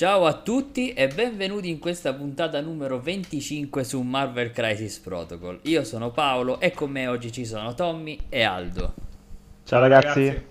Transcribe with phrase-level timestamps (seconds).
[0.00, 5.60] Ciao a tutti e benvenuti in questa puntata numero 25 su Marvel Crisis Protocol.
[5.64, 8.94] Io sono Paolo e con me oggi ci sono Tommy e Aldo.
[9.62, 10.42] Ciao ragazzi.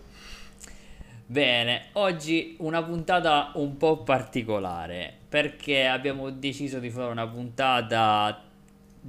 [1.26, 8.49] Bene, oggi una puntata un po' particolare perché abbiamo deciso di fare una puntata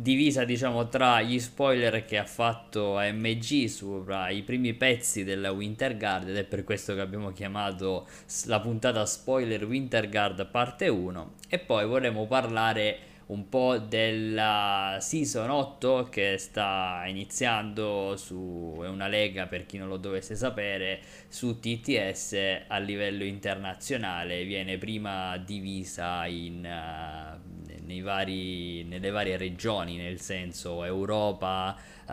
[0.00, 6.30] divisa diciamo tra gli spoiler che ha fatto AMG sui primi pezzi della Winter Guard
[6.30, 8.08] ed è per questo che abbiamo chiamato
[8.46, 15.50] la puntata spoiler Winter Guard parte 1 e poi vorremmo parlare un po' della season
[15.50, 21.60] 8 che sta iniziando su è una lega per chi non lo dovesse sapere su
[21.60, 24.42] TTS a livello internazionale.
[24.44, 27.69] Viene prima divisa in uh,
[28.00, 32.12] vari, nelle varie regioni, nel senso Europa, uh,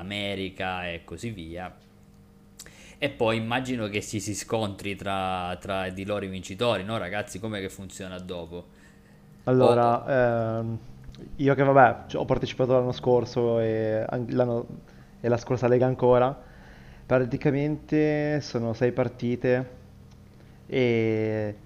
[0.00, 1.72] America e così via.
[2.98, 7.38] E poi immagino che si, si scontri tra, tra, di loro i vincitori, no ragazzi?
[7.38, 8.64] Come che funziona dopo?
[9.44, 10.10] Allora, oh.
[10.10, 10.78] ehm,
[11.36, 16.36] io che vabbè ho partecipato l'anno scorso e, e la scorsa lega ancora,
[17.06, 19.82] praticamente sono sei partite
[20.66, 21.56] e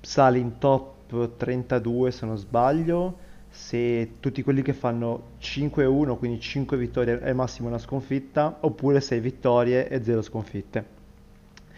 [0.00, 3.18] sali in top 32 se non sbaglio,
[3.48, 9.20] se tutti quelli che fanno 5-1, quindi 5 vittorie e massimo una sconfitta, oppure 6
[9.20, 10.94] vittorie e 0 sconfitte.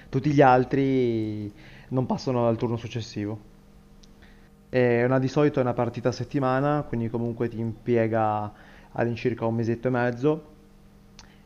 [0.08, 1.52] Tutti gli altri
[1.88, 3.56] non passano al turno successivo.
[4.68, 8.52] È una, di solito è una partita a settimana, quindi comunque ti impiega
[8.92, 10.56] all'incirca un mesetto e mezzo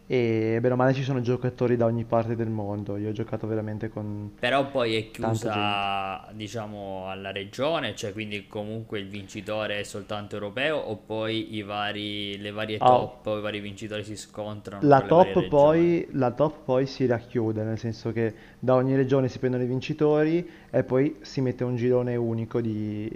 [0.06, 2.97] e bene o male ci sono giocatori da ogni parte del mondo.
[2.97, 4.33] Io ho giocato veramente con.
[4.39, 10.77] Però poi è chiusa, diciamo, alla regione, cioè quindi comunque il vincitore è soltanto europeo,
[10.77, 13.21] o poi i vari, le varie oh.
[13.22, 14.87] top, i vari vincitori si scontrano.
[14.87, 19.38] La top, poi, la top poi si racchiude, nel senso che da ogni regione si
[19.38, 23.10] prendono i vincitori e poi si mette un girone unico di,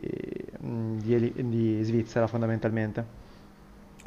[0.61, 3.25] di, di Svizzera fondamentalmente.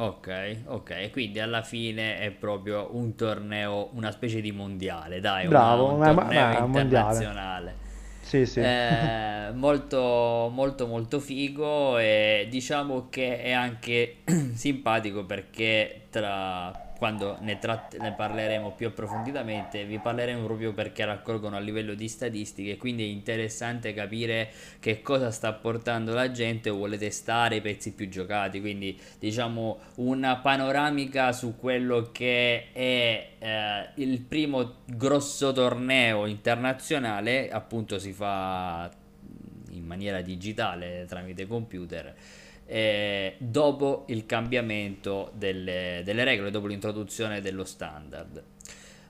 [0.02, 5.94] Ok, ok, quindi alla fine è proprio un torneo, una specie di mondiale, dai, Bravo,
[5.94, 7.76] una, un ma, torneo ma, internazionale.
[8.22, 8.62] Sì, sì.
[8.62, 14.18] Eh, molto, molto, molto figo e diciamo che è anche
[14.54, 21.56] simpatico perché tra quando ne, tratt- ne, parleremo più approfonditamente, vi parleremo proprio perché raccolgono
[21.56, 24.52] a livello di statistiche, quindi è interessante capire
[24.82, 29.80] che cosa sta portando la gente o vuole testare i pezzi più giocati, quindi diciamo
[29.96, 38.92] una panoramica su quello che è eh, il primo grosso torneo internazionale, appunto si fa
[39.70, 42.14] in maniera digitale tramite computer
[42.69, 48.44] eh, dopo il cambiamento delle, delle regole, dopo l'introduzione dello standard.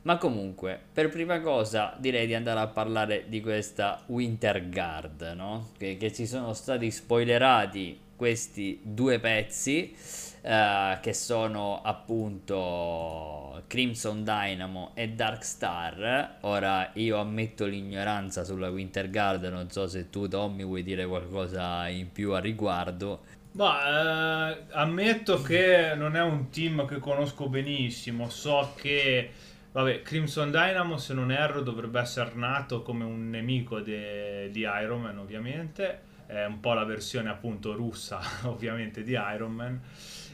[0.04, 5.72] Ma comunque, per prima cosa direi di andare a parlare di questa Winter Guard, no?
[5.78, 9.94] Che, che ci sono stati spoilerati questi due pezzi,
[10.42, 16.38] eh, che sono appunto Crimson Dynamo e Dark Star.
[16.42, 21.88] Ora io ammetto l'ignoranza sulla Winter Guard, non so se tu Tommy vuoi dire qualcosa
[21.90, 23.38] in più a riguardo.
[23.60, 28.30] Ma eh, ammetto che non è un team che conosco benissimo.
[28.30, 29.32] So che,
[29.74, 35.02] vabbè, Crimson Dynamo, se non erro, dovrebbe essere nato come un nemico de- di Iron
[35.02, 36.08] Man, ovviamente.
[36.26, 39.82] È un po' la versione appunto russa, ovviamente, di Iron Man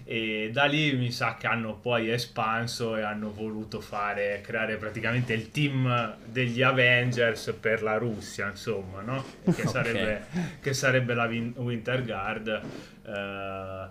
[0.07, 5.33] e da lì mi sa che hanno poi espanso e hanno voluto fare, creare praticamente
[5.33, 9.25] il team degli Avengers per la Russia, insomma, no?
[9.43, 9.67] che, okay.
[9.67, 10.25] sarebbe,
[10.61, 12.61] che sarebbe la Winter Guard.
[13.05, 13.87] Eh,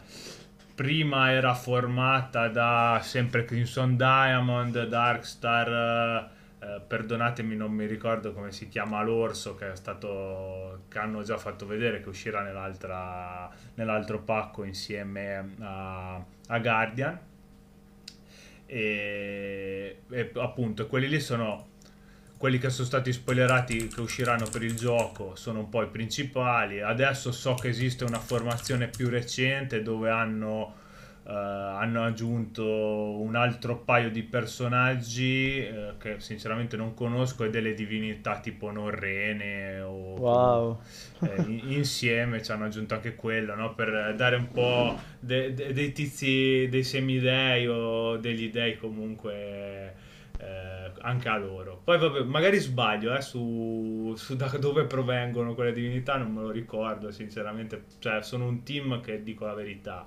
[0.74, 6.32] prima era formata da sempre Crimson Diamond, Darkstar
[6.64, 11.36] eh, perdonatemi, non mi ricordo come si chiama l'orso che, è stato, che hanno già
[11.36, 12.42] fatto vedere che uscirà
[13.74, 17.18] nell'altro pacco insieme a, a Guardian.
[18.66, 21.72] E, e, appunto quelli lì sono
[22.36, 26.80] quelli che sono stati spoilerati che usciranno per il gioco sono un po' i principali
[26.80, 30.82] adesso so che esiste una formazione più recente dove hanno
[31.24, 37.72] Uh, hanno aggiunto un altro paio di personaggi uh, che sinceramente non conosco e delle
[37.72, 40.80] divinità tipo Norrene o wow.
[41.22, 43.74] eh, insieme ci hanno aggiunto anche quello no?
[43.74, 49.94] per dare un po' de- de- dei tizi dei semidei o degli dei comunque
[50.38, 51.80] eh, anche a loro.
[51.84, 56.50] Poi vabbè, magari sbaglio eh, su, su, da dove provengono quelle divinità non me lo
[56.50, 57.84] ricordo sinceramente.
[57.98, 60.06] Cioè sono un team che dico la verità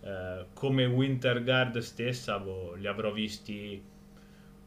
[0.00, 3.82] eh, come Winter Guard stessa boh, li avrò visti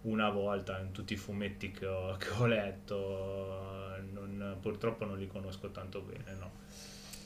[0.03, 3.99] una volta in tutti i fumetti che ho, che ho letto.
[4.11, 6.51] Non, purtroppo non li conosco tanto bene, no.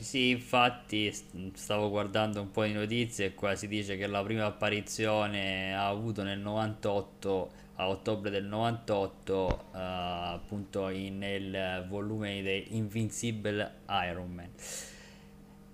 [0.06, 1.12] Sì, infatti
[1.56, 5.88] stavo guardando un po' di notizie e qua si dice che la prima apparizione ha
[5.88, 14.32] avuto nel 98, a ottobre del 98, uh, appunto in, nel volume di Invincible Iron
[14.32, 14.50] Man.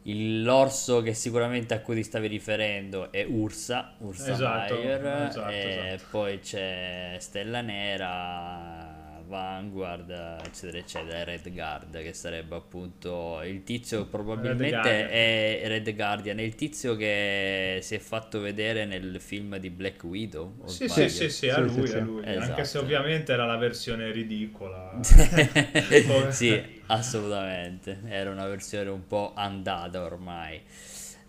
[0.04, 5.92] L'orso che sicuramente a cui ti stavi riferendo è Ursa, Ursa Esatto, Meyer, esatto, e
[5.94, 6.10] esatto.
[6.10, 8.91] poi c'è Stella Nera,
[9.32, 10.10] Vanguard,
[10.46, 15.08] eccetera, eccetera, Red Guard, che sarebbe appunto il tizio, probabilmente Guardian.
[15.10, 20.04] è Red Guardian, è il tizio che si è fatto vedere nel film di Black
[20.04, 22.00] Widow, Sì, sì, sì, sì, Sì, lui, sì, sì.
[22.02, 22.26] lui.
[22.26, 22.84] Anche se Esatto.
[22.84, 24.92] ovviamente era la versione ridicola.
[26.32, 28.00] Sì, assolutamente.
[28.08, 30.62] Era una versione un po' andata ormai.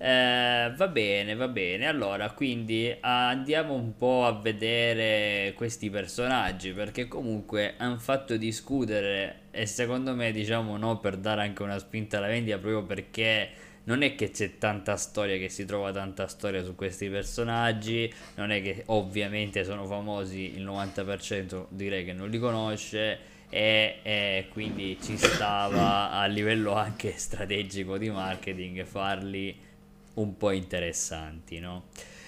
[0.05, 1.87] Eh, va bene, va bene.
[1.87, 9.65] Allora, quindi andiamo un po' a vedere questi personaggi perché comunque hanno fatto discutere e
[9.67, 13.49] secondo me, diciamo, no, per dare anche una spinta alla vendita, proprio perché
[13.85, 18.51] non è che c'è tanta storia, che si trova tanta storia su questi personaggi, non
[18.51, 24.99] è che ovviamente sono famosi, il 90% direi che non li conosce e, e quindi
[25.01, 29.71] ci stava a livello anche strategico di marketing farli
[30.15, 31.85] un po' interessanti, no?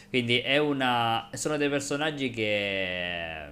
[0.09, 3.49] Quindi è una, sono dei personaggi che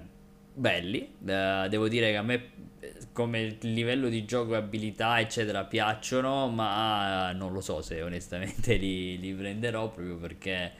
[0.55, 2.50] belli, eh, devo dire che a me
[2.81, 9.19] eh, come livello di gioco abilità eccetera piacciono, ma non lo so se onestamente li,
[9.19, 10.73] li prenderò proprio perché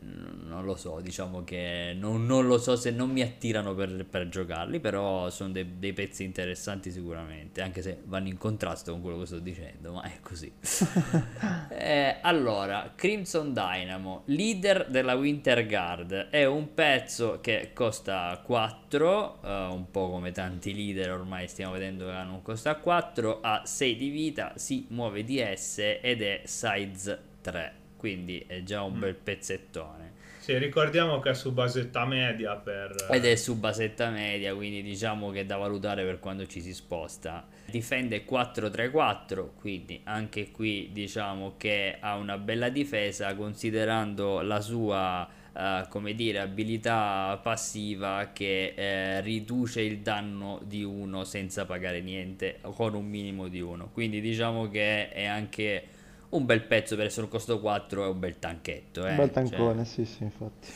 [0.00, 4.28] non lo so, diciamo che non, non lo so se non mi attirano per, per
[4.28, 9.18] giocarli, però sono dei, dei pezzi interessanti sicuramente, anche se vanno in contrasto con quello
[9.20, 10.52] che sto dicendo, ma è così.
[11.70, 19.48] Eh, allora, Crimson Dynamo, leader della Winter Guard, è un pezzo che costa 4, eh,
[19.66, 24.08] un po' come tanti leader ormai stiamo vedendo che non costa 4, ha 6 di
[24.08, 30.16] vita, si muove di S ed è size 3, quindi è già un bel pezzettone.
[30.48, 33.08] Sì, ricordiamo che è su basetta media per...
[33.10, 36.72] Ed è su basetta media, quindi diciamo che è da valutare per quando ci si
[36.72, 37.46] sposta.
[37.66, 45.84] Difende 4-3-4, quindi anche qui diciamo che ha una bella difesa considerando la sua, eh,
[45.90, 52.94] come dire, abilità passiva che eh, riduce il danno di uno senza pagare niente, con
[52.94, 53.90] un minimo di uno.
[53.92, 55.96] Quindi diciamo che è anche
[56.30, 59.06] un bel pezzo per essere un costo 4, è un bel tanchetto.
[59.06, 59.10] Eh?
[59.10, 60.68] Un bel Cioè- tancone, sì, sì, infatti.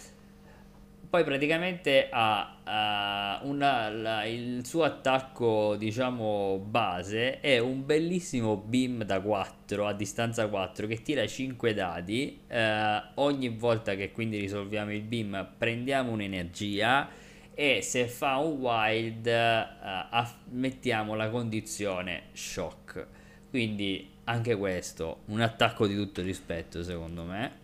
[1.10, 9.04] poi praticamente ha eh, una- la- il suo attacco, diciamo, base è un bellissimo beam
[9.04, 12.40] da 4 a distanza 4 che tira 5 dadi.
[12.48, 17.08] eh, ogni volta che quindi risolviamo il beam prendiamo un'energia
[17.54, 23.06] e se fa un wild aff- mettiamo la condizione shock.
[23.50, 27.60] Quindi anche questo un attacco di tutto rispetto secondo me.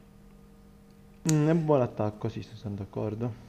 [1.32, 3.46] Mm, è un buon attacco, sì, sono d'accordo.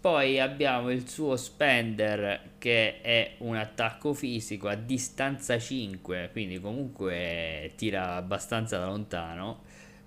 [0.00, 7.72] Poi abbiamo il suo spender che è un attacco fisico a distanza 5, quindi comunque
[7.76, 9.63] tira abbastanza da lontano.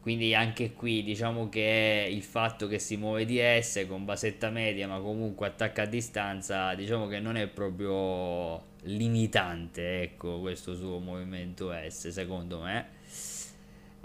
[0.07, 4.87] Quindi anche qui diciamo che il fatto che si muove di S con basetta media
[4.87, 11.73] ma comunque attacca a distanza, diciamo che non è proprio limitante, ecco, questo suo movimento
[11.73, 12.96] S secondo me.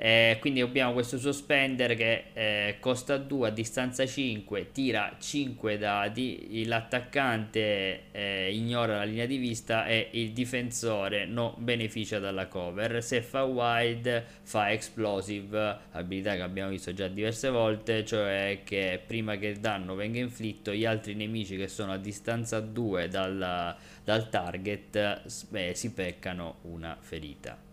[0.05, 5.79] Eh, quindi abbiamo questo suo spender che eh, costa 2 a distanza 5, tira 5
[5.79, 13.01] dadi, l'attaccante eh, ignora la linea di vista e il difensore non beneficia dalla cover.
[13.01, 19.37] Se fa wide fa explosive, abilità che abbiamo visto già diverse volte, cioè che prima
[19.37, 24.29] che il danno venga inflitto gli altri nemici che sono a distanza 2 dal, dal
[24.29, 27.71] target beh, si peccano una ferita.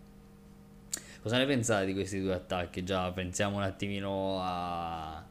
[1.21, 2.83] Cosa ne pensate di questi due attacchi?
[2.83, 5.21] Già pensiamo un attimino a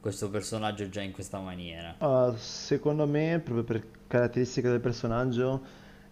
[0.00, 1.94] questo personaggio già in questa maniera.
[1.98, 5.62] Ah, secondo me, proprio per caratteristiche del personaggio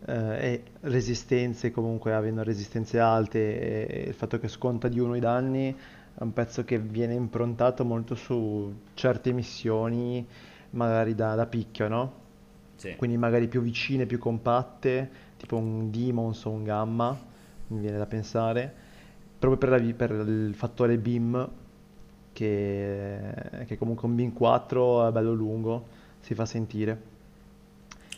[0.06, 5.20] eh, e resistenze, comunque avendo resistenze alte e il fatto che sconta di uno i
[5.20, 5.76] danni,
[6.14, 10.24] è un pezzo che viene improntato molto su certe missioni,
[10.70, 12.12] magari da, da picchio, no?
[12.76, 12.94] Sì.
[12.94, 17.18] Quindi magari più vicine, più compatte, tipo un Demons o un Gamma,
[17.68, 18.83] mi viene da pensare,
[19.46, 21.48] proprio per, la per il fattore beam,
[22.32, 23.18] che,
[23.66, 25.86] che comunque un beam 4 è bello lungo,
[26.20, 27.12] si fa sentire.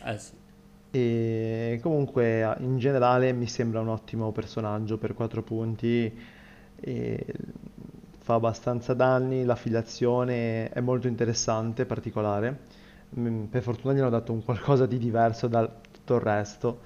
[0.03, 0.33] Eh sì.
[0.89, 6.11] E comunque in generale mi sembra un ottimo personaggio per 4 punti,
[8.19, 12.59] fa abbastanza danni, l'affiliazione è molto interessante, particolare.
[13.17, 16.79] Mm, Per fortuna gli hanno dato un qualcosa di diverso da tutto il resto,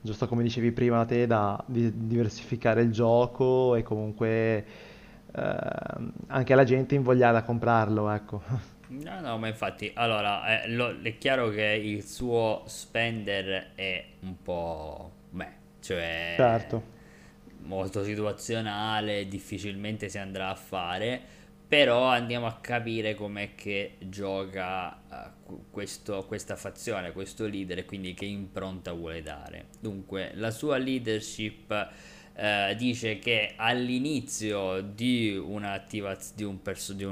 [0.00, 4.64] giusto come dicevi prima te, da di- diversificare il gioco e comunque
[5.32, 8.42] ehm, anche la gente invogliata a comprarlo, ecco.
[8.88, 14.42] No, no, ma infatti, allora, eh, lo- è chiaro che il suo spender è un
[14.42, 16.82] po', beh, cioè Certo.
[17.62, 21.22] molto situazionale, difficilmente si andrà a fare,
[21.70, 25.00] però andiamo a capire com'è che gioca
[25.44, 29.66] cu- questo- questa fazione, questo leader e quindi che impronta vuole dare.
[29.78, 31.88] Dunque, la sua leadership
[32.34, 35.36] eh, dice che all'inizio di
[36.34, 37.04] di un, perso- di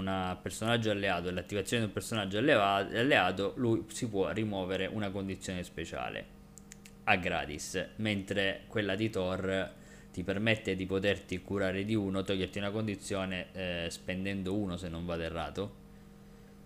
[0.42, 6.36] personaggio alleato, l'attivazione di un personaggio alleato, lui si può rimuovere una condizione speciale
[7.04, 9.70] a gratis, mentre quella di Thor
[10.18, 15.06] ti permette di poterti curare di uno, toglierti una condizione eh, spendendo uno se non
[15.06, 15.72] vado errato.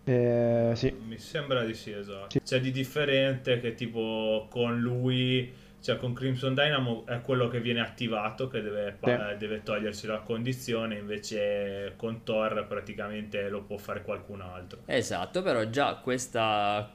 [0.04, 2.28] Eh, sì, Mi sembra di sì, esatto.
[2.28, 7.60] sì, C'è di differente che tipo con lui, cioè con Crimson Dynamo è quello che
[7.60, 9.18] viene attivato, che deve, sì.
[9.18, 14.82] pa- deve togliersi la condizione, invece con Thor praticamente lo può fare qualcun altro.
[14.84, 16.88] Esatto, però già questa,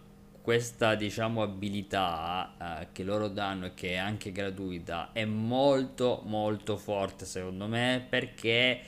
[0.47, 6.77] questa diciamo abilità eh, che loro danno e che è anche gratuita è molto molto
[6.77, 8.79] forte secondo me perché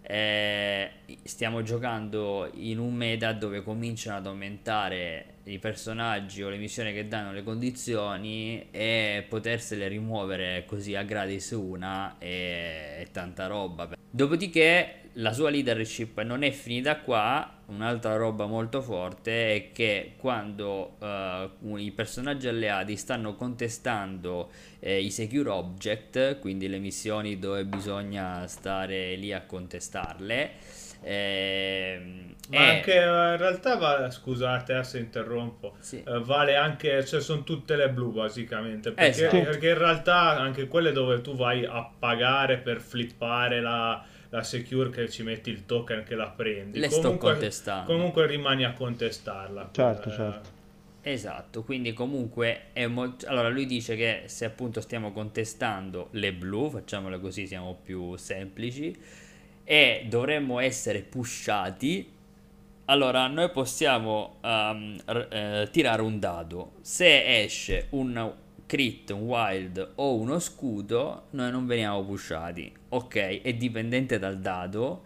[0.00, 0.90] eh,
[1.24, 7.08] stiamo giocando in un meta dove cominciano ad aumentare i personaggi o le missioni che
[7.08, 13.88] danno le condizioni e potersele rimuovere così a gratis una è, è tanta roba.
[14.08, 20.96] Dopodiché la sua leadership non è finita qua, un'altra roba molto forte è che quando
[21.00, 28.46] eh, i personaggi alleati stanno contestando eh, i secure object, quindi le missioni dove bisogna
[28.46, 30.50] stare lì a contestarle,
[31.02, 36.56] ehm, Ma e anche eh, in realtà, va- scusate eh, se interrompo, sì, eh, vale
[36.56, 41.20] anche, cioè sono tutte le blu basicamente, perché, esatto, perché in realtà anche quelle dove
[41.20, 46.14] tu vai a pagare per flippare la, la secure che ci metti il token che
[46.14, 47.92] la prendi, le sto comunque, contestando.
[47.92, 49.70] comunque rimani a contestarla.
[49.72, 50.56] certo, per- certo.
[51.00, 53.26] Esatto, quindi comunque è molto...
[53.28, 58.94] Allora lui dice che se appunto stiamo contestando le blu, facciamole così, siamo più semplici,
[59.64, 62.12] e dovremmo essere pushati,
[62.86, 66.72] allora noi possiamo um, r- eh, tirare un dado.
[66.82, 68.32] Se esce un
[68.68, 72.70] crit, un wild o uno scudo, noi non veniamo pushati.
[72.90, 75.02] Ok, è dipendente dal dado,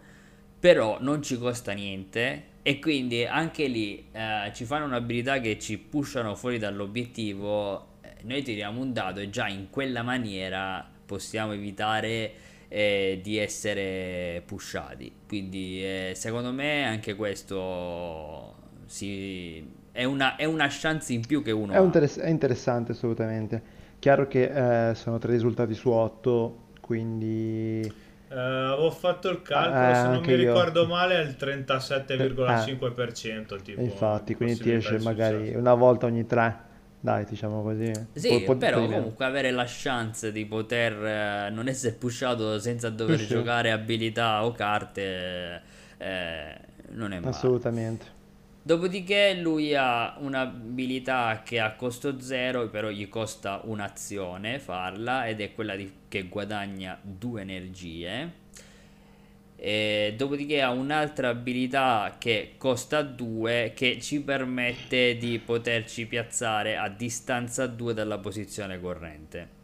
[0.59, 5.77] però non ci costa niente e quindi anche lì eh, ci fanno un'abilità che ci
[5.77, 7.87] pushano fuori dall'obiettivo.
[8.01, 12.33] eh, Noi tiriamo un dado e già in quella maniera possiamo evitare
[12.67, 15.11] eh, di essere pushati.
[15.25, 18.55] Quindi eh, secondo me anche questo
[18.87, 21.85] si- è una, è una chance in più che uno È, un ha.
[21.85, 23.61] interess- è interessante assolutamente.
[23.99, 27.91] Chiaro che eh, sono tre risultati su otto, quindi
[28.27, 30.35] Eh, avevo fatto il eh, calcolo, se non mi io.
[30.35, 31.35] ricordo male, è il
[32.45, 35.55] Eh, 37,5% e tipo infatti, di quindi ti esce magari successo.
[35.55, 36.59] una volta ogni tre,
[36.99, 38.05] dai, diciamo così.
[38.15, 42.89] Sì, po', po' però comunque avere la chance di poter eh, non essere pushato senza
[42.89, 45.61] dover sì, giocare abilità o carte
[45.97, 46.59] eh,
[46.91, 47.61] non è male.
[47.61, 48.05] assolutamente.
[48.65, 55.53] Dopodiché lui ha un'abilità che ha costo 0, però gli costa un'azione farla ed è
[55.53, 58.31] quella di- che guadagna due energie.
[59.57, 66.87] E dopodiché ha un'altra abilità che costa 2 che ci permette di poterci piazzare a
[66.87, 69.62] distanza 2 dalla posizione corrente.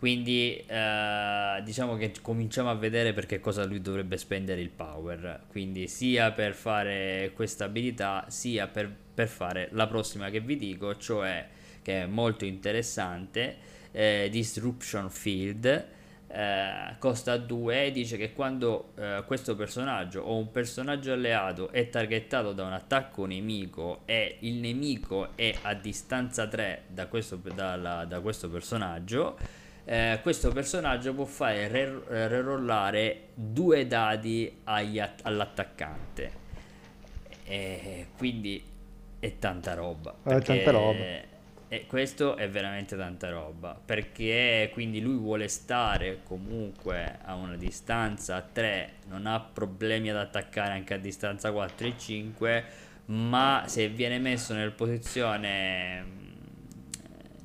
[0.00, 5.42] Quindi eh, diciamo che cominciamo a vedere per che cosa lui dovrebbe spendere il power.
[5.46, 10.96] Quindi sia per fare questa abilità, sia per, per fare la prossima che vi dico,
[10.96, 11.46] cioè
[11.82, 13.56] che è molto interessante,
[13.92, 15.86] eh, Disruption Field.
[16.32, 21.88] eh, costa 2 e dice che quando eh, questo personaggio o un personaggio alleato è
[21.90, 28.04] targettato da un attacco nemico e il nemico è a distanza 3 da questo, dalla-
[28.04, 29.36] da questo personaggio,
[29.90, 36.38] eh, questo personaggio può fare re- eh, rerollare due dadi agli att- all'attaccante.
[37.42, 38.62] E quindi
[39.18, 40.14] è tanta roba.
[40.22, 41.28] È tanta roba.
[41.66, 43.76] E questo è veramente tanta roba.
[43.84, 50.70] Perché quindi lui vuole stare comunque a una distanza 3, non ha problemi ad attaccare
[50.70, 52.64] anche a distanza 4 e 5.
[53.06, 56.19] Ma se viene messo nel posizione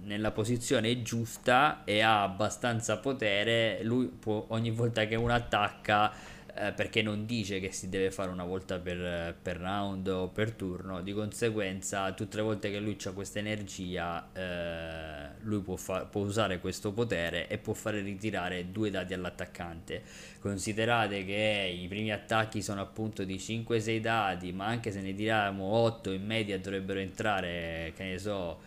[0.05, 6.11] nella posizione giusta e ha abbastanza potere, lui può, ogni volta che uno attacca
[6.57, 10.51] eh, perché non dice che si deve fare una volta per, per round o per
[10.53, 16.05] turno, di conseguenza tutte le volte che lui ha questa energia eh, lui può, fa-
[16.05, 20.01] può, usare questo potere e può fare ritirare due dati all'attaccante.
[20.39, 25.63] Considerate che i primi attacchi sono appunto di 5-6 dati, ma anche se ne tiriamo
[25.63, 28.59] 8 in media dovrebbero entrare, che ne so,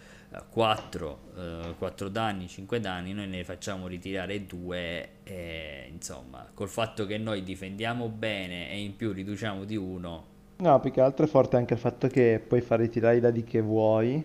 [0.49, 7.07] 4, eh, 4 danni, 5 danni, noi ne facciamo ritirare 2 e insomma, col fatto
[7.07, 10.27] che noi difendiamo bene e in più riduciamo di 1.
[10.59, 13.45] No, più che altro è forte anche il fatto che puoi far ritirare i dadi
[13.45, 14.23] che vuoi,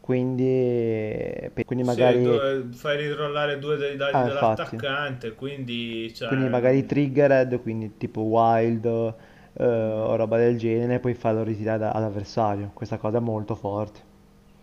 [0.00, 2.24] quindi, quindi magari...
[2.24, 6.12] Sì, fai ritrollare due dei dadi ah, dell'attaccante, quindi...
[6.12, 6.26] Cioè...
[6.26, 12.70] Quindi magari triggered, quindi tipo wild eh, o roba del genere, puoi farlo ritirare all'avversario.
[12.74, 14.09] Questa cosa è molto forte.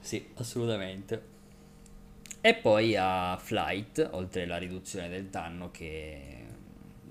[0.08, 1.22] Sì, assolutamente.
[2.40, 6.46] E poi a Flight, oltre alla riduzione del danno che,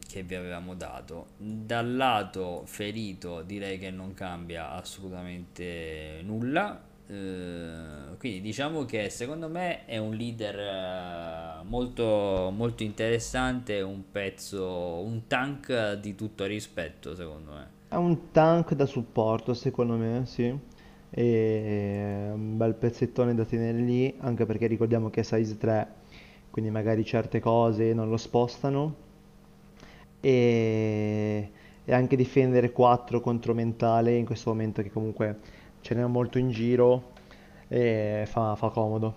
[0.09, 1.27] che vi avevamo dato.
[1.37, 6.85] Dal lato ferito direi che non cambia assolutamente nulla.
[7.07, 15.03] Uh, quindi diciamo che secondo me è un leader uh, molto, molto interessante, un pezzo,
[15.05, 17.69] un tank di tutto rispetto secondo me.
[17.89, 20.75] È un tank da supporto secondo me, sì
[21.11, 25.89] e un bel pezzettone da tenere lì anche perché ricordiamo che è size 3
[26.57, 29.05] quindi magari certe cose non lo spostano.
[30.21, 31.51] E,
[31.85, 35.39] e anche difendere 4 contro mentale in questo momento che comunque
[35.83, 37.13] ce n'è molto in giro
[37.69, 39.15] e fa, fa comodo.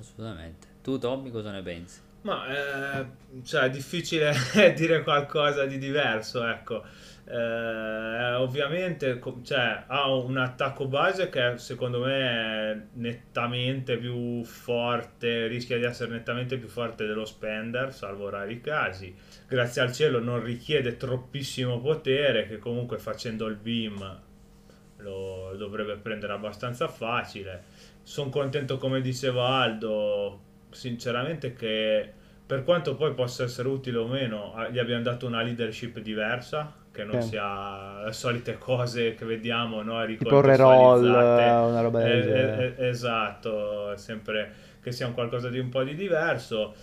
[0.00, 0.66] Assolutamente.
[0.82, 2.00] Tu Tommy cosa ne pensi?
[2.26, 3.06] ma eh,
[3.44, 4.34] cioè è difficile
[4.74, 6.82] dire qualcosa di diverso ecco
[7.28, 15.76] eh, ovviamente cioè, ha un attacco base che secondo me è nettamente più forte, rischia
[15.76, 19.12] di essere nettamente più forte dello spender, salvo rari casi.
[19.48, 24.20] Grazie al cielo non richiede troppissimo potere, che comunque facendo il beam
[24.98, 27.64] lo dovrebbe prendere abbastanza facile.
[28.02, 32.12] Sono contento, come diceva Aldo, sinceramente che
[32.46, 37.04] per quanto poi possa essere utile o meno, gli abbiamo dato una leadership diversa che
[37.04, 37.28] non sì.
[37.28, 40.04] sia le solite cose che vediamo, no?
[40.06, 42.76] Tipo reroll, una roba del eh, genere.
[42.76, 46.74] Eh, esatto, sempre che sia un qualcosa di un po' di diverso.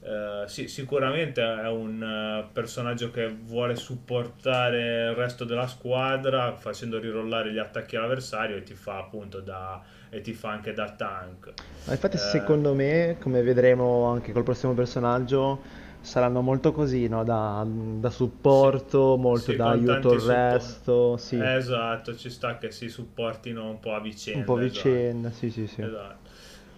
[0.00, 6.98] Uh, sì, sicuramente è un uh, personaggio che vuole supportare il resto della squadra facendo
[6.98, 11.52] rirollare gli attacchi all'avversario e ti fa appunto da e ti fa anche da tank.
[11.84, 15.60] Ma infatti, uh, secondo me, come vedremo anche col prossimo personaggio,
[16.00, 17.24] saranno molto così, no?
[17.24, 21.16] da, da supporto, sì, molto sì, da aiuto al resto.
[21.16, 21.38] Sì.
[21.40, 24.38] esatto, ci sta che si supportino un po' a vicenda.
[24.40, 24.88] Un po' a esatto.
[24.88, 25.46] vicenda, esatto.
[25.46, 25.82] sì, sì, sì.
[25.82, 26.28] Esatto.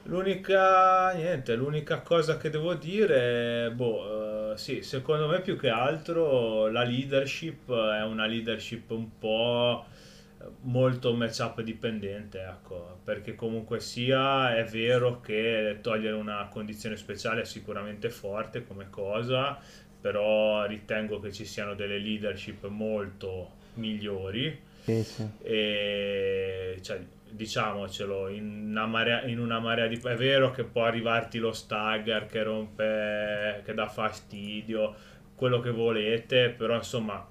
[0.05, 6.69] L'unica, niente, l'unica cosa che devo dire, boh, uh, sì, secondo me più che altro
[6.69, 9.85] la leadership è una leadership un po'
[10.63, 17.45] molto matchup dipendente, ecco, perché comunque sia è vero che togliere una condizione speciale è
[17.45, 19.59] sicuramente forte come cosa,
[20.01, 24.71] però ritengo che ci siano delle leadership molto migliori.
[24.83, 25.29] Sì, sì.
[25.43, 27.01] E cioè,
[27.31, 29.97] diciamocelo, in una, marea, in una marea di...
[29.97, 34.95] È vero che può arrivarti lo stagger che rompe, che dà fastidio,
[35.35, 37.27] quello che volete, però insomma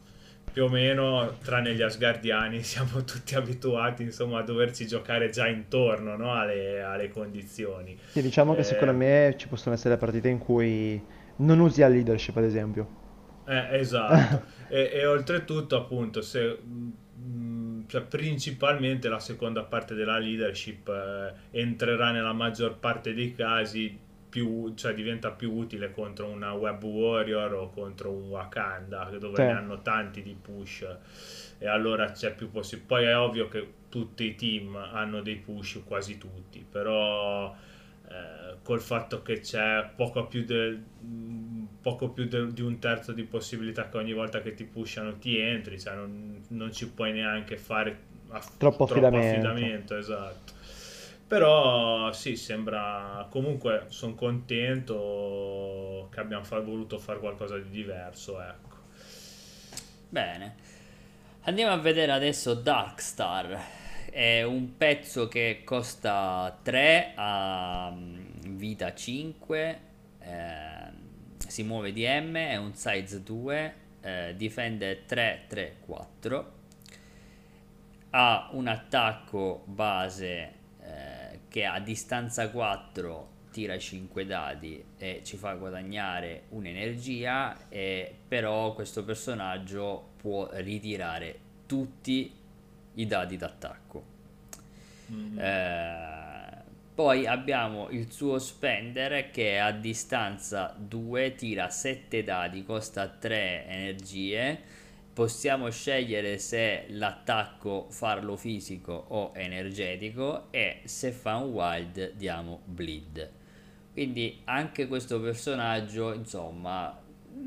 [0.52, 6.16] più o meno, tranne gli Asgardiani, siamo tutti abituati insomma, a doverci giocare già intorno
[6.16, 6.34] no?
[6.34, 7.98] alle, alle, condizioni.
[8.10, 8.64] Sì, diciamo che eh...
[8.64, 11.02] secondo me ci possono essere partite in cui
[11.38, 13.00] non usi la leadership, ad esempio.
[13.46, 16.58] Eh, esatto, e, e, oltretutto appunto se...
[16.68, 24.00] Mm, cioè, principalmente la seconda parte della leadership eh, entrerà nella maggior parte dei casi
[24.32, 29.42] più, cioè diventa più utile contro una Web Warrior o contro un Wakanda dove sì.
[29.42, 30.88] ne hanno tanti di push
[31.58, 32.96] e allora c'è più possibilità.
[32.96, 37.54] Poi è ovvio che tutti i team hanno dei push, quasi tutti, però
[38.08, 40.80] eh, col fatto che c'è poco più, de,
[41.82, 45.38] poco più de, di un terzo di possibilità che ogni volta che ti pushano ti
[45.38, 49.50] entri, cioè non, non ci puoi neanche fare aff- troppo, troppo affidamento.
[49.50, 50.60] affidamento esatto.
[51.32, 58.76] Però sì, sembra comunque sono contento che abbiamo fa- voluto fare qualcosa di diverso, ecco.
[60.10, 60.56] Bene.
[61.44, 63.58] Andiamo a vedere adesso Darkstar.
[64.10, 69.80] È un pezzo che costa 3 a mm, vita 5.
[70.20, 70.92] Eh,
[71.48, 76.46] si muove di M, è un size 2, eh, difende 3-3-4.
[78.10, 80.60] Ha un attacco base
[81.52, 89.04] che a distanza 4 tira 5 dadi e ci fa guadagnare un'energia, e però questo
[89.04, 92.34] personaggio può ritirare tutti
[92.94, 94.04] i dadi d'attacco.
[95.12, 95.40] Mm-hmm.
[95.40, 96.64] Eh,
[96.96, 104.62] poi abbiamo il suo spender che a distanza 2 tira 7 dadi, costa 3 energie.
[105.22, 113.30] Possiamo scegliere se l'attacco farlo fisico o energetico e se fa un wild diamo bleed.
[113.94, 117.00] Quindi anche questo personaggio, insomma,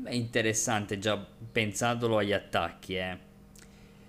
[0.05, 3.17] è interessante già pensandolo agli attacchi, eh.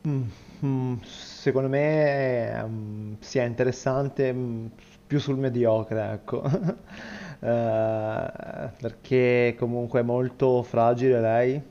[0.06, 4.66] Mm, secondo me um, sia interessante mm,
[5.08, 6.44] più sul mediocre, ecco.
[7.38, 11.62] Eh, perché comunque è molto fragile lei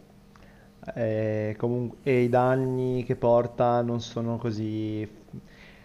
[0.93, 5.01] e, comunque, e i danni che porta non sono così...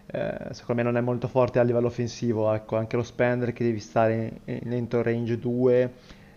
[0.06, 3.64] eh, secondo me non è molto forte a livello offensivo, ecco, anche lo spender che
[3.64, 5.92] devi stare in, in entro range 2,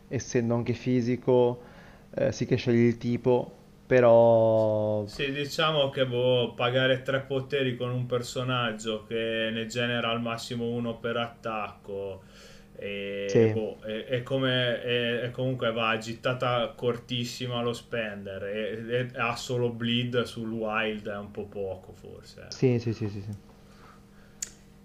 [0.07, 1.61] essendo anche fisico,
[2.15, 3.51] eh, sì che scegli il tipo,
[3.85, 5.05] però...
[5.05, 10.65] Sì, diciamo che boh, pagare tre poteri con un personaggio che ne genera al massimo
[10.65, 12.23] uno per attacco
[12.75, 13.51] e, sì.
[13.51, 19.69] boh, è, è, come è, è, comunque va agitata cortissima lo spender e, ha solo
[19.69, 23.51] bleed sul wild è un po' poco forse sì sì sì sì, sì.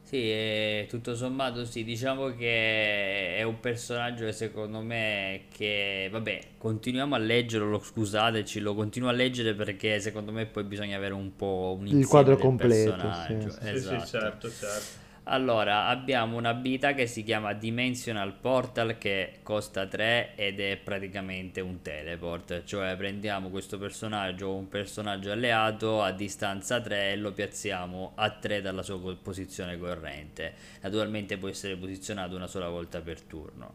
[0.09, 7.14] Sì, tutto sommato sì, diciamo che è un personaggio che secondo me che, vabbè, continuiamo
[7.14, 11.37] a leggerlo, lo, scusateci, lo continuo a leggere perché secondo me poi bisogna avere un
[11.37, 13.35] po' un Il quadro completo, sì.
[13.35, 13.51] Esatto.
[13.61, 15.07] Sì, sì, certo, certo.
[15.30, 21.82] Allora, abbiamo un'abilità che si chiama Dimensional Portal che costa 3 ed è praticamente un
[21.82, 28.12] teleport, cioè prendiamo questo personaggio o un personaggio alleato a distanza 3 e lo piazziamo
[28.14, 30.54] a 3 dalla sua posizione corrente.
[30.80, 33.74] Naturalmente può essere posizionato una sola volta per turno.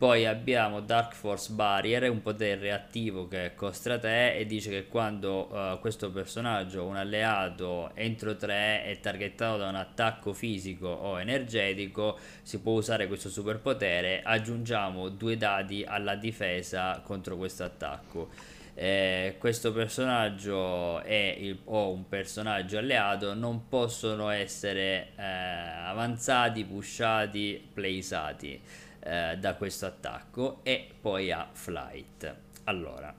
[0.00, 5.52] Poi abbiamo Dark Force Barrier, un potere reattivo che costa 3 e dice che quando
[5.52, 12.18] uh, questo personaggio, un alleato, entro 3 è targettato da un attacco fisico o energetico,
[12.40, 18.30] si può usare questo superpotere, aggiungiamo due dadi alla difesa contro questo attacco.
[18.72, 28.88] Eh, questo personaggio il, o un personaggio alleato non possono essere eh, avanzati, pushati, playsati
[29.00, 32.34] eh, da questo attacco e poi ha Flight.
[32.64, 33.12] Allora,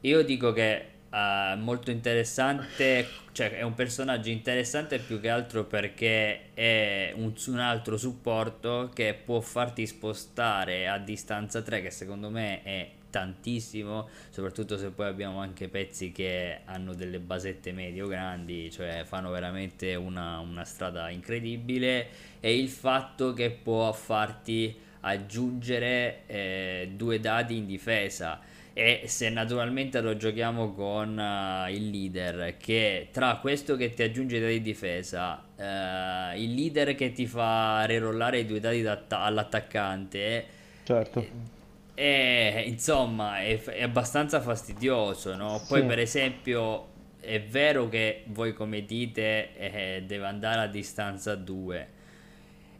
[0.00, 5.64] io dico che è uh, molto interessante, cioè è un personaggio interessante più che altro
[5.64, 12.30] perché è un, un, altro supporto che può farti spostare a distanza 3 che secondo
[12.30, 18.70] me è tantissimo, soprattutto se poi abbiamo anche pezzi che hanno delle basette medio grandi,
[18.70, 22.30] cioè fanno veramente una, una strada incredibile.
[22.40, 28.40] E il fatto che può farti aggiungere eh, due dati in difesa.
[28.74, 34.38] E se naturalmente lo giochiamo con uh, il leader che tra questo che ti aggiunge
[34.38, 40.46] i dati di difesa uh, il leader che ti fa rerollare i due dati all'attaccante
[40.84, 41.60] certo
[42.02, 45.62] eh, è, insomma, è, è abbastanza fastidioso, no?
[45.68, 45.86] Poi, sì.
[45.86, 46.88] per esempio,
[47.20, 52.00] è vero che voi come dite eh, deve andare a distanza 2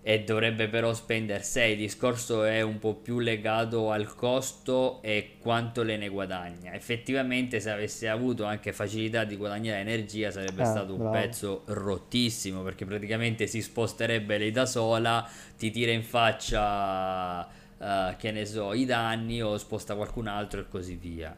[0.05, 5.37] e dovrebbe però spendere 6 il discorso è un po' più legato al costo e
[5.39, 10.65] quanto le ne guadagna effettivamente se avesse avuto anche facilità di guadagnare energia sarebbe ah,
[10.65, 11.13] stato un bravo.
[11.13, 15.25] pezzo rottissimo perché praticamente si sposterebbe lei da sola
[15.57, 20.69] ti tira in faccia uh, che ne so, i danni o sposta qualcun altro e
[20.69, 21.37] così via.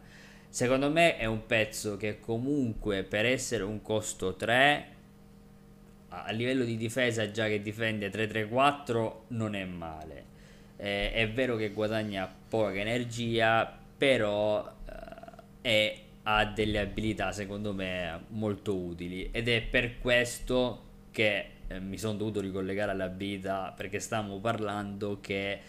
[0.48, 4.92] Secondo me è un pezzo che comunque per essere un costo 3
[6.09, 10.33] a livello di difesa già che difende 3-3-4 non è male.
[10.76, 18.24] Eh, è vero che guadagna poca energia, però eh, è, ha delle abilità secondo me
[18.28, 23.98] molto utili ed è per questo che eh, mi sono dovuto ricollegare alle abilità perché
[23.98, 25.61] stavamo parlando che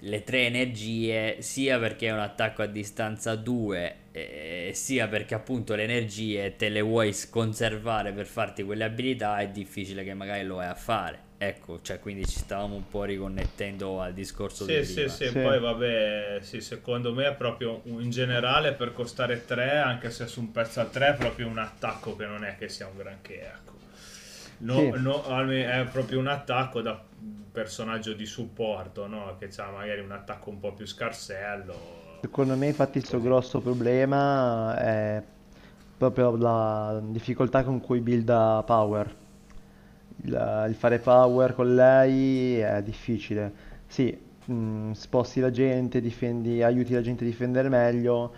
[0.00, 5.74] le tre energie sia perché è un attacco a distanza 2 eh, sia perché appunto
[5.74, 10.56] le energie te le vuoi conservare per farti quelle abilità è difficile che magari lo
[10.56, 11.28] vai a fare.
[11.38, 15.38] Ecco cioè quindi ci stavamo un po' riconnettendo al discorso sì, di sì, sì, sì,
[15.38, 20.40] poi vabbè sì, secondo me è proprio in generale per costare 3 anche se su
[20.40, 23.40] un pezzo a 3 è proprio un attacco che non è che sia un granché
[23.40, 23.72] ecco
[24.60, 24.90] no, sì.
[24.96, 27.02] no, è proprio un attacco da
[27.52, 29.36] personaggio di supporto, no?
[29.38, 31.98] che ha magari un attacco un po' più scarsello.
[32.20, 35.22] Secondo me infatti il suo grosso problema è
[35.96, 39.16] proprio la difficoltà con cui builda power.
[40.24, 43.52] il, il fare power con lei è difficile.
[43.86, 48.32] Sì, mh, sposti la gente, difendi, aiuti la gente a difendere meglio,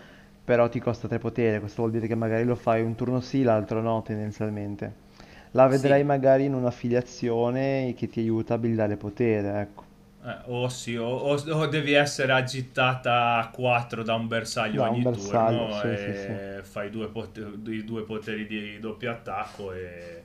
[0.44, 3.42] però ti costa 3 potere, questo vuol dire che magari lo fai un turno sì,
[3.42, 5.10] l'altro no, tendenzialmente.
[5.52, 6.04] La vedrai Sì.
[6.04, 9.84] magari in un'affiliazione che ti aiuta a buildare potere, ecco.
[10.24, 14.88] Eh, o sì, o, o- o devi essere agitata a 4 da un bersaglio Da
[14.90, 16.36] un ogni bersaglio, turno sì, sì, sì.
[16.36, 20.24] e fai due, pot- i due poteri di doppio attacco e,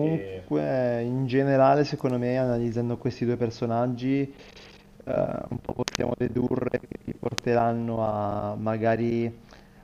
[0.00, 5.12] e- Comunque, in generale, secondo me, analizzando questi due personaggi, eh,
[5.50, 9.30] un po' possiamo dedurre che ti porteranno a magari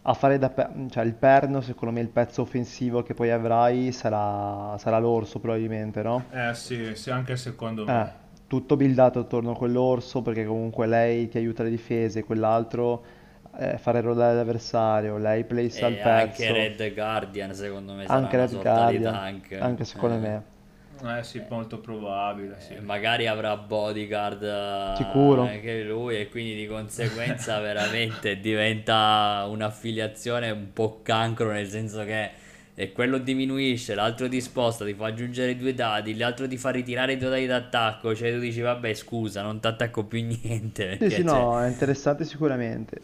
[0.08, 3.92] a fare da pe- cioè il perno, secondo me il pezzo offensivo che poi avrai
[3.92, 6.24] sarà, sarà l'orso probabilmente, no?
[6.30, 8.14] Eh sì, sì, anche secondo Eh, me.
[8.46, 13.04] tutto buildato attorno a quell'orso perché comunque lei ti aiuta le difese, quell'altro
[13.58, 18.30] eh, fare rollare l'avversario, lei place al E anche pezzo, Red Guardian, secondo me, sarà
[18.30, 19.52] anche una Red Guardian, tank.
[19.58, 20.18] anche secondo Eh.
[20.18, 20.44] me.
[21.04, 22.74] Eh sì, molto probabile, sì.
[22.74, 24.46] Eh, Magari avrà bodyguard eh,
[24.96, 25.44] Sicuro.
[25.44, 32.30] anche lui e quindi di conseguenza veramente diventa un'affiliazione un po' cancro nel senso che
[32.78, 37.14] e quello diminuisce, l'altro ti sposta, ti fa aggiungere due dadi, l'altro ti fa ritirare
[37.14, 41.10] i tuoi dadi d'attacco, cioè tu dici vabbè scusa non ti attacco più niente Sì,
[41.10, 43.00] sì, cioè, no, è interessante sicuramente.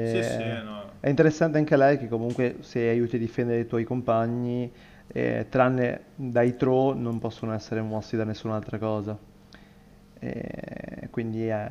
[0.00, 1.00] Sì, sì, E- no.
[1.00, 4.72] È interessante anche lei che comunque se aiuti a difendere i tuoi compagni,
[5.12, 9.18] eh, tranne dai throw, non possono essere mossi da nessun'altra cosa.
[10.18, 11.68] E quindi è,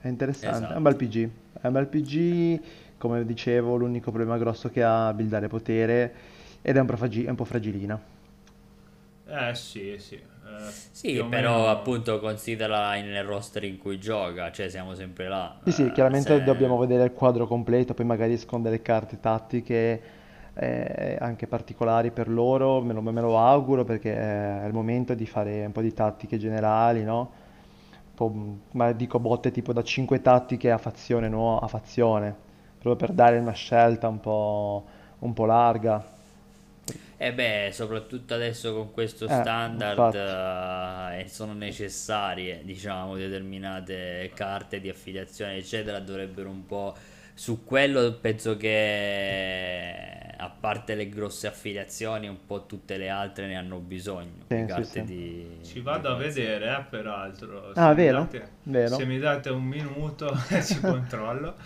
[0.00, 0.96] è interessante, è un bel esatto.
[0.96, 1.30] PG.
[1.60, 2.60] È un bel PG,
[2.98, 6.14] come dicevo, l'unico problema grosso che ha è buildare potere
[6.62, 8.00] ed è un po' fragi- è un po' fragilina.
[9.28, 10.14] Eh sì, sì.
[10.14, 11.68] Eh, Sì, più o però meno...
[11.68, 15.60] appunto considera nel roster in cui gioca, cioè siamo sempre là.
[15.62, 16.78] Sì, sì, Eh, chiaramente dobbiamo se...
[16.78, 20.00] vedere il quadro completo, poi magari escono delle carte tattiche
[20.56, 25.26] eh, anche particolari per loro, me lo, me lo auguro perché è il momento di
[25.26, 27.30] fare un po' di tattiche generali, no?
[28.14, 28.32] Po',
[28.72, 31.58] ma dico botte tipo da 5 tattiche a fazione, no?
[31.58, 32.34] A fazione,
[32.78, 34.84] proprio per dare una scelta un po',
[35.20, 36.04] un po' larga.
[37.18, 40.34] E beh, soprattutto adesso con questo Eh, standard infatti.
[41.18, 46.94] eh, sono necessarie, diciamo, determinate carte di affiliazione, eccetera, dovrebbero un po'
[47.34, 48.68] su quello penso che
[50.38, 54.68] a parte le grosse affiliazioni, un po' tutte le altre ne hanno bisogno di Sì,
[54.68, 55.04] sì, carte sì.
[55.04, 57.74] di, Ci di vado a vedere, eh, peraltro.
[57.74, 58.06] Se Ah, mi vero?
[58.06, 58.96] date, Vero?
[58.96, 60.32] se mi date un minuto
[60.64, 61.56] ci controllo.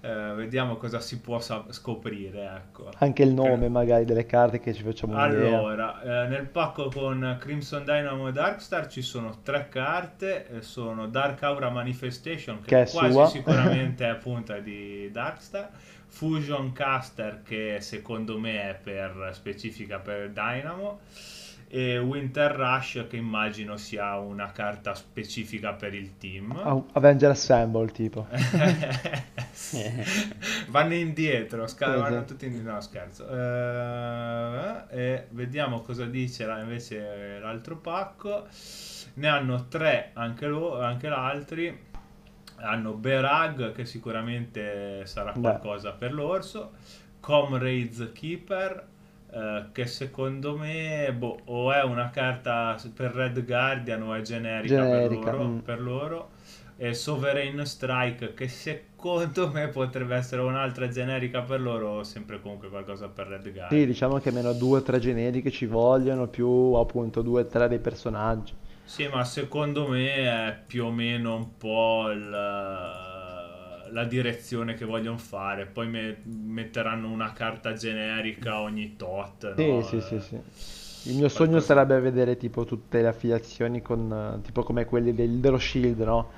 [0.00, 2.90] Eh, vediamo cosa si può scoprire, ecco.
[2.98, 5.58] Anche il nome magari delle carte che ci facciamo un'idea.
[5.58, 11.06] Allora, eh, nel pacco con Crimson Dynamo e Darkstar ci sono tre carte, eh, sono
[11.08, 13.26] Dark Aura Manifestation che Che è quasi sua.
[13.26, 15.70] sicuramente è punta di Darkstar,
[16.14, 21.00] Fusion Caster che secondo me è per, specifica per Dynamo
[21.66, 26.52] e Winter Rush che immagino sia una carta specifica per il team.
[26.92, 28.28] Avenger Assemble tipo.
[30.68, 33.26] vanno indietro, sca- vanno tutti indietro, no scherzo.
[34.88, 38.46] Eh, vediamo cosa dice la- invece l'altro pacco.
[39.14, 41.92] Ne hanno tre anche, lo- anche l'altri.
[42.64, 45.40] Hanno Berag che sicuramente sarà Beh.
[45.40, 46.72] qualcosa per l'orso.
[47.20, 48.86] Comrades Keeper
[49.32, 54.82] eh, che secondo me boh, o è una carta per Red Guardian o è generica,
[54.82, 55.48] Generica, per loro.
[55.48, 55.58] mm.
[55.58, 56.30] per loro.
[56.76, 63.08] E Sovereign Strike che secondo me potrebbe essere un'altra generica per loro, sempre comunque qualcosa
[63.08, 63.86] per Red Sì, Guardian.
[63.86, 67.78] diciamo che almeno due o tre generiche ci vogliono, più appunto due o tre dei
[67.78, 68.54] personaggi.
[68.86, 70.14] Sì, ma secondo me
[70.48, 75.66] è più o meno un po' il- la direzione che vogliono fare.
[75.66, 79.84] Poi me- metteranno una carta generica ogni tot, Sì, no?
[79.84, 80.40] sì, sì, Eh, sì.
[81.06, 85.38] Il mio sogno sarebbe vedere tipo tutte le affiliazioni con, eh, tipo come quelli del-
[85.38, 86.30] dello Shield, no?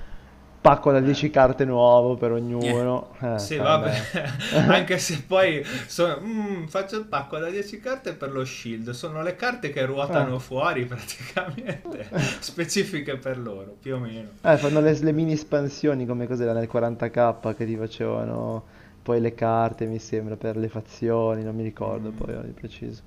[0.67, 3.15] Pacco da 10 carte nuovo per ognuno.
[3.21, 3.93] Eh, Sì, vabbè,
[4.67, 9.21] anche se poi so- mm, faccio il pacco da 10 carte per lo shield, sono
[9.23, 10.39] le carte che ruotano Eh.
[10.39, 14.29] fuori praticamente, specifiche per loro, più o meno.
[14.41, 18.63] Eh, fanno le, le mini espansioni come cos'era nel 40k che ti facevano
[19.03, 23.03] poi le carte, mi sembra, per le fazioni, non mi ricordo poi di preciso.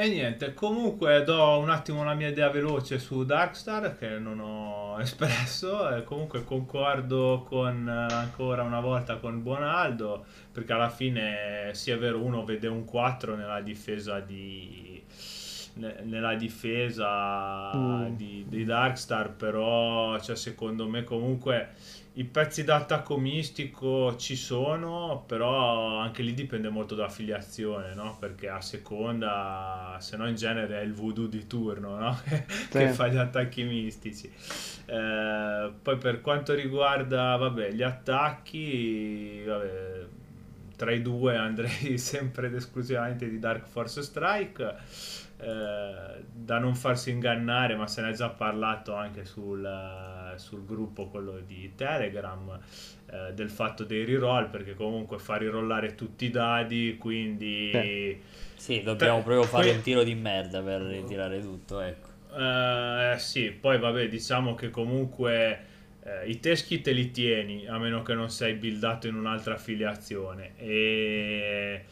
[0.00, 4.96] E niente, comunque do un attimo la mia idea veloce su Darkstar che non ho
[5.02, 11.90] espresso, e comunque concordo con eh, ancora una volta con Buonaldo, perché alla fine sì
[11.90, 15.02] è vero uno vede un 4 nella difesa di
[16.04, 18.14] nella difesa mm.
[18.14, 21.70] di, di Darkstar, però cioè, secondo me comunque
[22.18, 28.16] i pezzi d'attacco mistico ci sono, però anche lì dipende molto dall'affiliazione, no?
[28.18, 32.18] Perché a seconda, se no in genere è il voodoo di turno, no?
[32.26, 32.66] sì.
[32.70, 34.28] che fa gli attacchi mistici.
[34.86, 40.06] Eh, poi per quanto riguarda, vabbè, gli attacchi, vabbè,
[40.74, 44.74] tra i due andrei sempre ed esclusivamente di Dark Force Strike
[45.40, 49.62] eh, da non farsi ingannare, ma se ne è già parlato anche sul,
[50.38, 52.58] sul gruppo, quello di Telegram,
[53.10, 57.70] eh, del fatto dei reroll, perché comunque fa rirollare tutti i dadi, quindi...
[57.70, 58.20] Eh.
[58.56, 62.06] Sì, dobbiamo proprio fare un tiro di merda per ritirare tutto, ecco.
[62.30, 65.60] Uh, sì, poi vabbè, diciamo che comunque
[66.08, 70.52] eh, i teschi te li tieni, a meno che non sei buildato in un'altra affiliazione.
[70.56, 71.84] E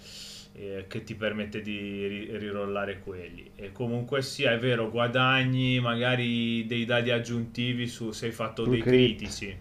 [0.59, 3.51] eh, che ti permette di ri- rirollare quelli.
[3.57, 8.81] E comunque sia, è vero, guadagni magari dei dadi aggiuntivi su se hai fatto dei
[8.81, 9.17] crit.
[9.17, 9.57] critici.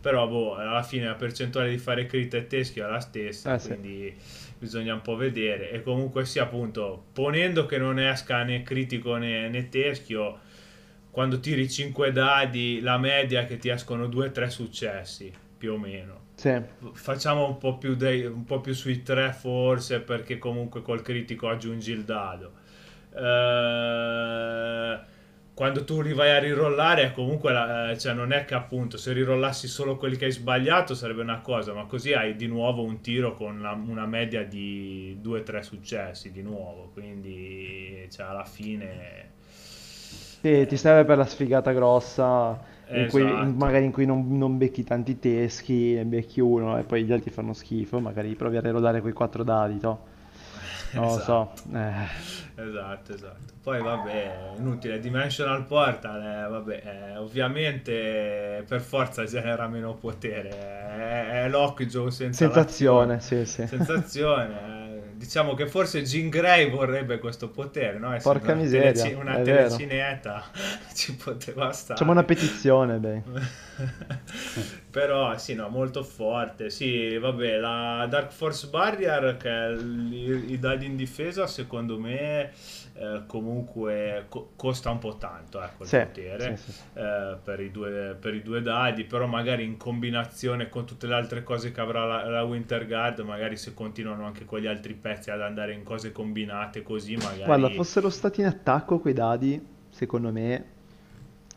[0.00, 3.60] Però boh, alla fine la percentuale di fare crit e teschio è la stessa, eh,
[3.60, 4.52] quindi sì.
[4.58, 5.70] bisogna un po' vedere.
[5.70, 10.40] E comunque sia appunto, ponendo che non esca né critico né, né teschio,
[11.10, 16.23] quando tiri 5 dadi, la media è che ti escono 2-3 successi, più o meno
[16.34, 16.60] sì.
[16.92, 21.48] Facciamo un po, più dei, un po' più sui tre forse perché comunque col critico
[21.48, 22.52] aggiungi il dado.
[23.14, 24.98] Eh,
[25.54, 29.68] quando tu vai a rirollare comunque la, eh, cioè non è che appunto se rirollassi
[29.68, 33.34] solo quelli che hai sbagliato sarebbe una cosa, ma così hai di nuovo un tiro
[33.36, 39.30] con la, una media di 2-3 successi di nuovo, quindi cioè, alla fine...
[39.46, 43.50] Sì, ti serve per la sfigata grossa in cui, in, esatto.
[43.56, 47.30] magari in cui non, non, becchi tanti teschi, ne becchi uno e poi gli altri
[47.30, 50.12] fanno schifo, magari provi a rerodare quei quattro dadi, to.
[50.92, 51.16] Non esatto.
[51.16, 51.50] lo so.
[51.54, 51.76] Esatto.
[51.76, 52.42] Eh.
[52.56, 53.52] Esatto, esatto.
[53.62, 61.44] Poi vabbè, inutile, Dimensional Portal, eh, vabbè, eh, ovviamente per forza genera meno potere, è,
[61.44, 63.66] è Lockjaw senza Sensazione, sì, sì.
[63.66, 64.73] Sensazione, eh
[65.24, 68.14] diciamo che forse Jean Grey vorrebbe questo potere, no?
[68.14, 70.44] Essendo Porca miseria, teleci- una telecineta
[70.94, 71.94] ci poteva stare.
[71.94, 73.22] Facciamo una petizione, beh.
[74.90, 76.70] Però sì, no, molto forte.
[76.70, 82.52] Sì, vabbè, la Dark Force Barrier, che è i, i dadi in difesa, secondo me
[82.96, 86.80] eh, comunque co- costa un po' tanto ecco, il sì, potere sì, sì.
[86.94, 91.14] Eh, per, i due, per, i due, dadi, però magari in combinazione con tutte le
[91.14, 94.94] altre cose che avrà la, la Winter Guard, magari se continuano anche con gli altri
[94.94, 97.44] pezzi ad andare in cose combinate così magari...
[97.44, 99.60] Guarda, fossero stati in attacco quei dadi,
[99.90, 100.64] secondo me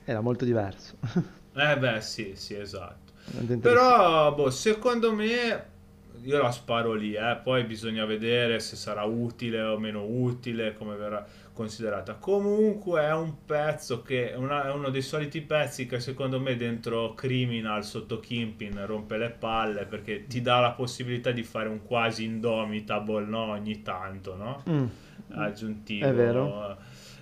[0.06, 0.98] era molto diverso.
[1.58, 3.14] eh beh sì, sì, esatto.
[3.60, 5.76] Però, boh, secondo me
[6.24, 7.40] io la sparo lì, eh.
[7.42, 12.16] poi bisogna vedere se sarà utile o meno utile, come verrà considerata.
[12.16, 16.56] Comunque è un pezzo che è, una, è uno dei soliti pezzi che secondo me
[16.56, 21.84] dentro Criminal sotto Kimpin rompe le palle perché ti dà la possibilità di fare un
[21.84, 23.52] quasi indomitable no?
[23.52, 24.64] ogni tanto, no?
[24.70, 24.86] Mm.
[25.30, 26.06] Aggiuntivo.
[26.06, 26.78] È vero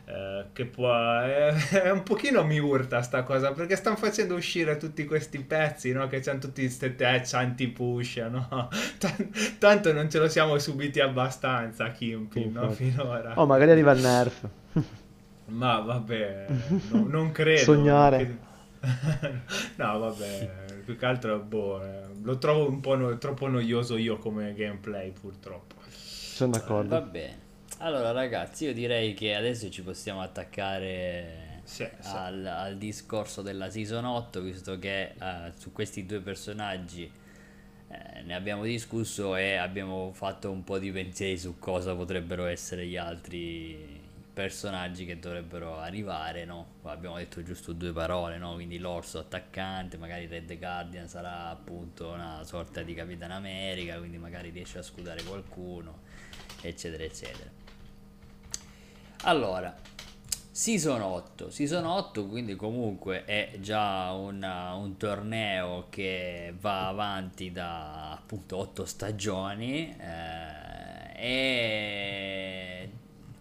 [0.07, 4.77] eh, che può eh, è un pochino mi urta sta cosa perché stanno facendo uscire
[4.77, 6.07] tutti questi pezzi no?
[6.07, 8.69] che hanno tutti questi patch anti-push no?
[8.99, 12.69] T- tanto non ce lo siamo subiti abbastanza Kimpin no?
[12.69, 13.33] finora.
[13.35, 14.47] Oh magari arriva il nerf.
[15.47, 16.45] Ma vabbè
[16.91, 17.61] no, non credo.
[17.61, 18.17] Sognare.
[18.17, 18.37] Che...
[19.77, 24.17] no vabbè più che altro boh, eh, lo trovo un po' no- troppo noioso io
[24.17, 25.75] come gameplay purtroppo.
[25.89, 26.89] Sono d'accordo.
[26.89, 27.44] Va bene
[27.85, 32.15] allora ragazzi, io direi che adesso ci possiamo attaccare sì, sì.
[32.15, 37.11] Al, al, discorso della season 8, visto che uh, su questi due personaggi
[37.87, 42.87] eh, ne abbiamo discusso e abbiamo fatto un po' di pensieri su cosa potrebbero essere
[42.87, 44.01] gli altri
[44.33, 46.79] personaggi che dovrebbero arrivare, no?
[46.83, 48.55] Abbiamo detto giusto due parole, no?
[48.55, 54.49] Quindi l'orso attaccante, magari Red Guardian sarà appunto una sorta di Capitan America, quindi magari
[54.49, 55.99] riesce a scudare qualcuno,
[56.61, 57.54] eccetera, eccetera.
[59.23, 59.75] Allora,
[60.51, 68.13] Season 8, Season 8 quindi comunque è già una, un torneo che va avanti da
[68.13, 72.89] appunto 8 stagioni eh, e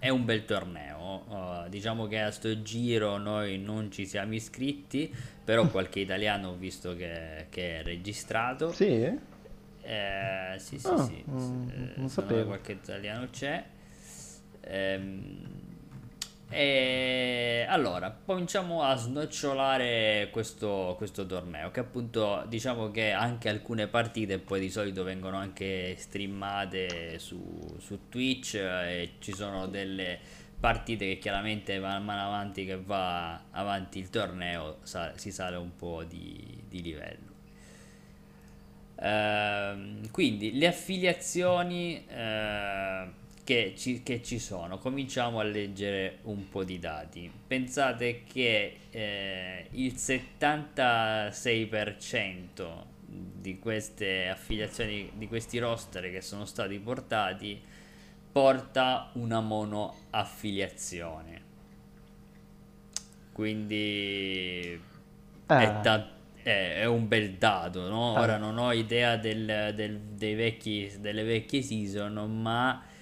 [0.04, 1.24] è un bel torneo.
[1.28, 5.10] Uh, diciamo che a sto giro noi non ci siamo iscritti,
[5.42, 8.70] però qualche italiano ho visto che, che è registrato.
[8.70, 9.02] Sì?
[9.80, 11.22] Eh, sì, sì, oh, sì.
[11.24, 12.48] Non, non sapevo.
[12.48, 13.64] Qualche italiano c'è.
[14.60, 15.63] Ehm,
[16.54, 24.38] e allora, cominciamo a snocciolare questo, questo, torneo, che appunto diciamo che anche alcune partite
[24.38, 30.16] poi di solito vengono anche streamate su, su Twitch e ci sono delle
[30.60, 34.78] partite che chiaramente man mano avanti che va avanti il torneo
[35.16, 37.32] si sale un po' di, di livello.
[38.94, 46.64] Uh, quindi le affiliazioni uh, che, ci, che, ci, sono, cominciamo a leggere un po'
[46.64, 47.30] di dati.
[47.46, 57.60] Pensate che eh, il 76% di queste affiliazioni, di questi roster che sono stati portati,
[58.32, 61.42] porta una monoaffiliazione.
[63.30, 64.80] Quindi eh.
[65.46, 68.16] è, ta- è, è, un bel dato, no?
[68.16, 68.20] Eh.
[68.20, 72.92] Ora non ho idea del, del, dei vecchi, delle vecchie season, ma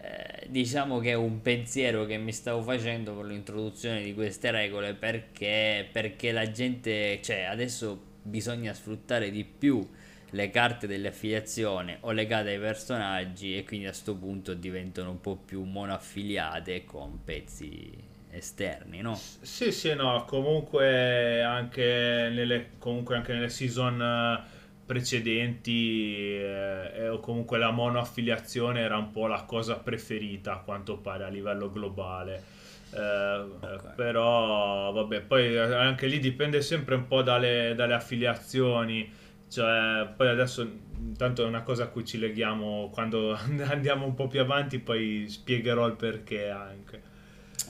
[0.00, 4.94] eh, diciamo che è un pensiero che mi stavo facendo con l'introduzione di queste regole
[4.94, 9.86] perché, perché la gente, cioè adesso bisogna sfruttare di più
[10.30, 15.36] le carte dell'affiliazione o legate ai personaggi e quindi a questo punto diventano un po'
[15.36, 17.90] più monoaffiliate con pezzi
[18.30, 19.14] esterni, no?
[19.14, 24.46] Sì, sì, no, comunque anche nelle, comunque anche nelle season
[24.88, 31.24] precedenti eh, o comunque la monoaffiliazione era un po' la cosa preferita a quanto pare
[31.24, 32.56] a livello globale.
[32.90, 33.94] Eh, okay.
[33.96, 39.12] però vabbè poi anche lì dipende sempre un po' dalle, dalle affiliazioni
[39.48, 40.62] cioè, poi adesso
[40.98, 43.36] intanto è una cosa a cui ci leghiamo quando
[43.68, 47.02] andiamo un po' più avanti, poi spiegherò il perché anche.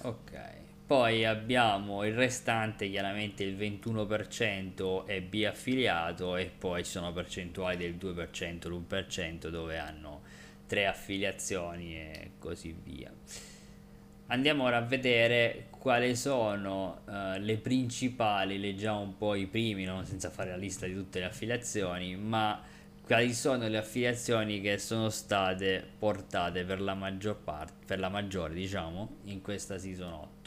[0.03, 0.48] Ok.
[0.89, 7.77] Poi abbiamo il restante, chiaramente il 21% è B affiliato e poi ci sono percentuali
[7.77, 10.23] del 2%, l'1% dove hanno
[10.67, 13.13] tre affiliazioni e così via.
[14.29, 20.03] Andiamo ora a vedere quali sono uh, le principali, leggiamo un po' i primi, no?
[20.05, 22.63] senza fare la lista di tutte le affiliazioni, ma
[23.05, 28.55] quali sono le affiliazioni che sono state portate per la maggior parte, per la maggiore
[28.55, 30.38] diciamo, in questa season 8.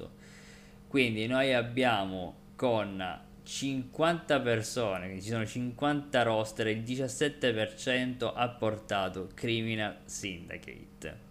[0.92, 3.02] Quindi noi abbiamo con
[3.44, 11.30] 50 persone, quindi ci sono 50 roster, il 17% ha portato Criminal Syndicate.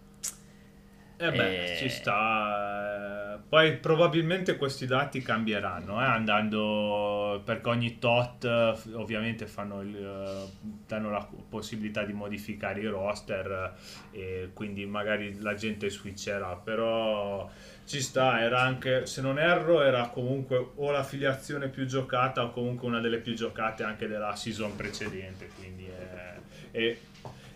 [1.15, 1.77] Eh beh, e...
[1.77, 3.39] ci sta.
[3.47, 8.45] Poi probabilmente questi dati cambieranno, eh, andando perché ogni tot
[8.93, 10.49] ovviamente fanno il,
[10.87, 13.75] danno la possibilità di modificare i roster
[14.09, 17.47] e quindi magari la gente switcherà, però
[17.91, 22.87] ci sta, era anche, se non erro, era comunque o l'affiliazione più giocata o comunque
[22.87, 26.39] una delle più giocate anche della season precedente, quindi è,
[26.71, 26.97] è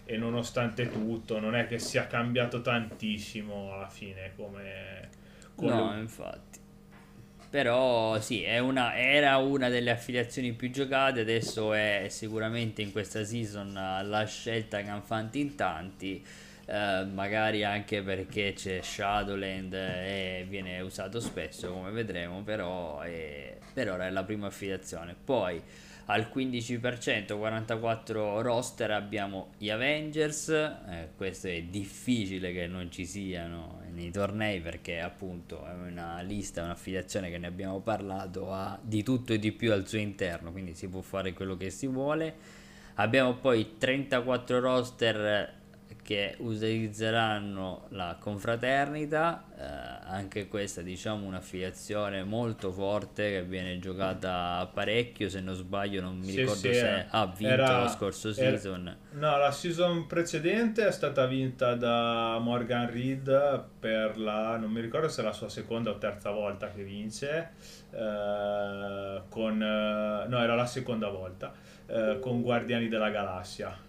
[0.08, 5.10] e nonostante tutto non è che sia cambiato tantissimo alla fine come...
[5.56, 6.60] come no, infatti.
[7.50, 13.72] Però sì, una, era una delle affiliazioni più giocate, adesso è sicuramente in questa season
[13.74, 16.24] la scelta che hanno fatto in tanti.
[16.66, 23.92] Uh, magari anche perché c'è Shadowland e viene usato spesso come vedremo però è, per
[23.92, 25.62] ora è la prima affiliazione poi
[26.08, 30.50] al 15% 44 roster abbiamo gli Avengers.
[30.50, 36.64] Eh, questo è difficile che non ci siano nei tornei perché appunto è una lista
[36.64, 40.76] un'affiliazione che ne abbiamo parlato ha di tutto e di più al suo interno quindi
[40.76, 42.64] si può fare quello che si vuole.
[42.98, 45.55] Abbiamo poi 34 roster
[46.06, 55.30] che utilizzeranno la confraternita, eh, anche questa diciamo un'affiliazione molto forte che viene giocata parecchio,
[55.30, 58.88] se non sbaglio non mi sì, ricordo sì, se ha vinto era, lo scorso season.
[58.88, 64.82] Era, no, la season precedente è stata vinta da Morgan Reed per la, non mi
[64.82, 67.54] ricordo se è la sua seconda o terza volta che vince,
[67.90, 71.52] eh, con, eh, no era la seconda volta,
[71.88, 73.85] eh, con Guardiani della Galassia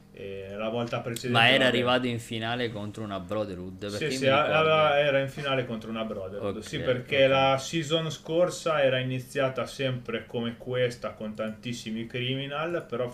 [0.57, 5.29] la volta precedente ma era arrivato in finale contro una Brotherhood sì, sì era in
[5.29, 7.29] finale contro una Brotherhood okay, sì perché okay.
[7.29, 13.13] la season scorsa era iniziata sempre come questa con tantissimi criminal però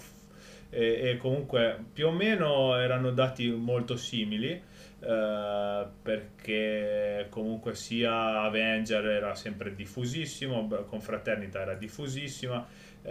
[0.71, 4.71] e, e comunque più o meno erano dati molto simili
[5.03, 12.65] Uh, perché comunque sia Avenger era sempre diffusissimo, Confraternita era diffusissima,
[13.03, 13.11] uh,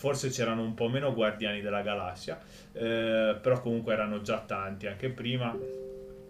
[0.00, 2.40] forse c'erano un po' meno Guardiani della Galassia,
[2.72, 5.54] eh, però comunque erano già tanti anche prima.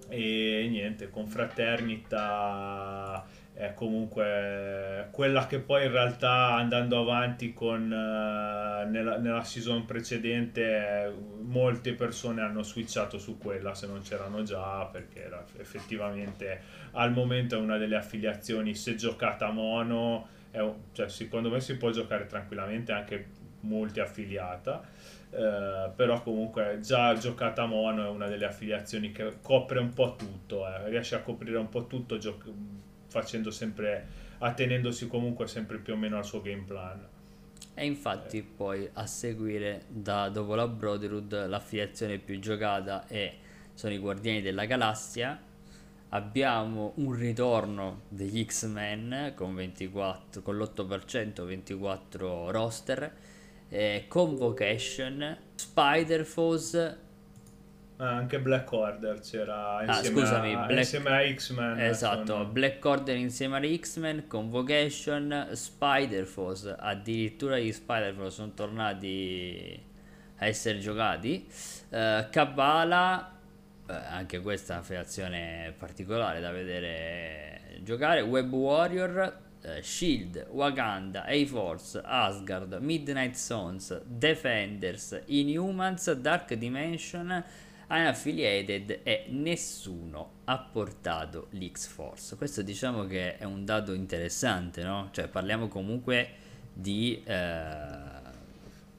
[0.09, 9.19] E niente, confraternita è comunque quella che poi in realtà andando avanti con uh, nella,
[9.19, 15.45] nella, season precedente molte persone hanno switchato su quella se non c'erano già perché era
[15.59, 16.61] effettivamente
[16.93, 20.59] al momento è una delle affiliazioni se giocata mono è,
[20.93, 23.27] cioè, secondo me si può giocare tranquillamente anche
[23.61, 24.83] multiaffiliata,
[25.31, 30.67] eh, però comunque già giocata mono è una delle affiliazioni che copre un po' tutto,
[30.67, 32.51] eh, riesce a coprire un po' tutto gioc-
[33.07, 34.07] facendo sempre,
[34.39, 37.07] attenendosi comunque sempre più o meno al suo game plan.
[37.75, 38.43] E infatti eh.
[38.43, 43.35] poi a seguire da dopo la Brotherhood l'affiliazione più giocata è,
[43.75, 45.49] sono i Guardiani della Galassia
[46.11, 53.13] abbiamo un ritorno degli X-Men con, 24, con l'8% 24 roster
[53.71, 56.99] eh, Convocation Spider-Foes
[58.01, 60.79] Ah, anche Black Order c'era insieme, ah, scusami, a, Black...
[60.79, 61.81] insieme a X-Men.
[61.81, 62.45] Esatto, sono...
[62.47, 69.79] Black Order insieme agli X-Men, Convocation, Spider-Force, addirittura gli Spider-Force sono tornati
[70.39, 71.47] a essere giocati.
[71.91, 73.39] Uh, Kabbalah,
[73.87, 78.23] uh, anche questa è una federazione particolare da vedere giocare.
[78.23, 87.45] Web Warrior, uh, Shield, Wakanda, A-Force, Asgard, Midnight Sons, Defenders, Inhumans, Dark Dimension
[87.91, 92.37] unaffiliated e nessuno ha portato l'X-Force.
[92.37, 95.09] Questo diciamo che è un dato interessante, no?
[95.11, 96.29] Cioè parliamo comunque
[96.73, 98.19] di eh,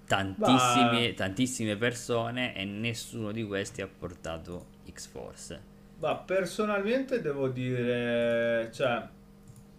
[0.06, 5.70] tantissime, tantissime persone e nessuno di questi ha portato X-Force.
[6.00, 9.08] Ma personalmente devo dire, cioè,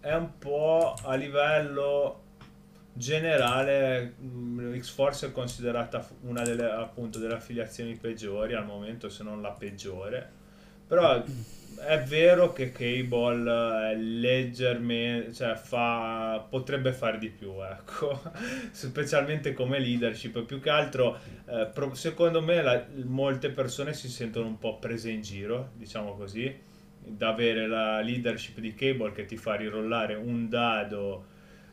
[0.02, 2.20] è un po' a livello
[2.92, 9.40] generale mm, X-Force è considerata una delle, appunto, delle affiliazioni peggiori al momento, se non
[9.40, 10.40] la peggiore.
[10.86, 11.22] Però
[11.86, 18.20] è vero che Cable è leggermente, cioè fa, potrebbe fare di più, ecco,
[18.72, 20.42] specialmente come leadership.
[20.42, 25.22] Più che altro, eh, secondo me, la, molte persone si sentono un po' prese in
[25.22, 26.70] giro, diciamo così,
[27.04, 31.30] da avere la leadership di Cable che ti fa rirollare un dado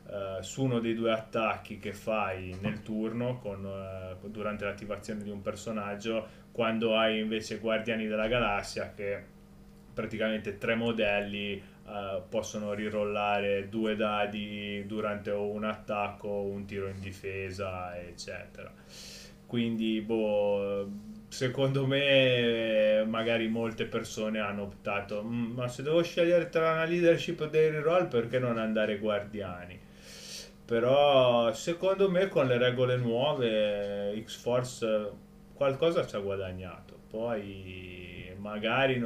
[0.09, 5.29] Uh, su uno dei due attacchi che fai nel turno con, uh, durante l'attivazione di
[5.29, 9.23] un personaggio, quando hai invece Guardiani della Galassia che
[9.93, 17.95] praticamente tre modelli uh, possono rirollare due dadi durante un attacco, un tiro in difesa,
[17.95, 18.73] eccetera.
[19.45, 20.89] Quindi, boh,
[21.29, 27.41] secondo me magari molte persone hanno optato, mm, ma se devo scegliere tra una leadership
[27.41, 29.79] e dei reroll perché non andare Guardiani?
[30.65, 35.09] Però secondo me con le regole nuove X-Force
[35.53, 36.97] qualcosa ci ha guadagnato.
[37.09, 39.03] Poi magari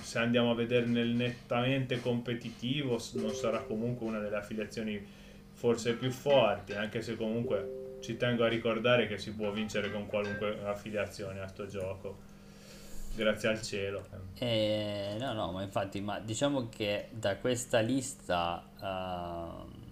[0.00, 5.04] se andiamo a vedere nel nettamente competitivo non sarà comunque una delle affiliazioni
[5.52, 10.06] forse più forti, anche se comunque ci tengo a ricordare che si può vincere con
[10.06, 12.16] qualunque affiliazione a sto gioco.
[13.14, 14.06] Grazie al cielo.
[14.38, 19.86] Eh, no, no, ma infatti, ma diciamo che da questa lista uh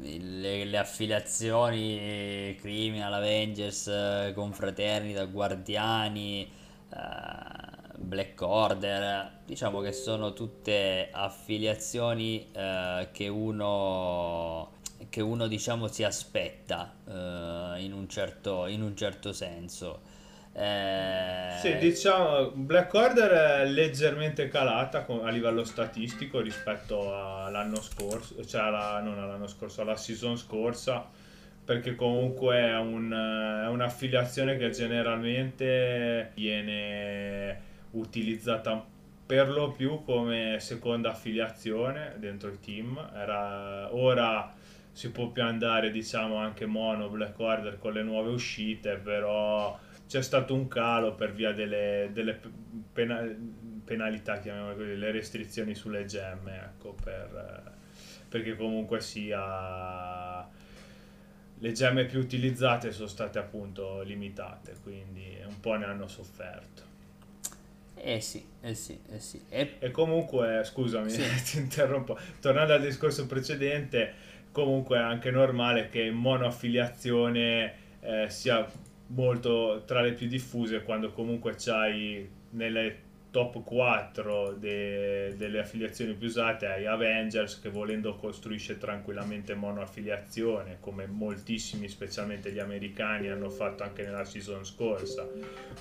[0.00, 6.48] le, le affiliazioni Criminal, Avengers, Confraternita, Guardiani,
[6.90, 14.76] uh, Black Order, diciamo che sono tutte affiliazioni uh, che uno
[15.08, 20.16] che uno diciamo si aspetta uh, in, un certo, in un certo senso
[20.60, 21.56] eh...
[21.60, 29.00] Sì, diciamo, Black Order è leggermente calata a livello statistico rispetto all'anno scorso, cioè alla,
[29.00, 31.08] non all'anno scorso, alla season scorsa,
[31.64, 37.60] perché comunque è, un, è un'affiliazione che generalmente viene
[37.92, 38.84] utilizzata
[39.26, 43.10] per lo più come seconda affiliazione dentro il team.
[43.14, 44.52] Era, ora
[44.98, 49.78] si può più andare, diciamo, anche mono Black Order con le nuove uscite, però
[50.08, 52.40] c'è stato un calo per via delle, delle
[52.92, 53.24] pena,
[53.84, 57.76] penalità, chiamiamole così, le restrizioni sulle gemme, ecco, per,
[58.28, 60.44] perché comunque sia
[61.60, 66.82] le gemme più utilizzate sono state appunto limitate, quindi un po' ne hanno sofferto.
[67.94, 69.40] Eh sì, eh sì, eh sì.
[69.48, 71.22] E, e comunque, scusami, sì.
[71.44, 78.66] ti interrompo, tornando al discorso precedente, comunque è anche normale che monoaffiliazione eh, sia
[79.08, 86.28] molto tra le più diffuse quando comunque c'hai nelle top 4 de, delle affiliazioni più
[86.28, 93.82] usate hai Avengers che volendo costruisce tranquillamente monoaffiliazione come moltissimi specialmente gli americani hanno fatto
[93.82, 95.28] anche nella season scorsa.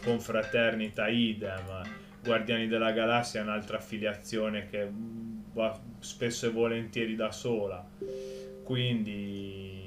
[0.04, 1.84] Con Fraternita idem.
[2.22, 4.90] Guardiani della Galassia è un'altra affiliazione che
[5.54, 7.86] va spesso e volentieri da sola
[8.68, 9.78] quindi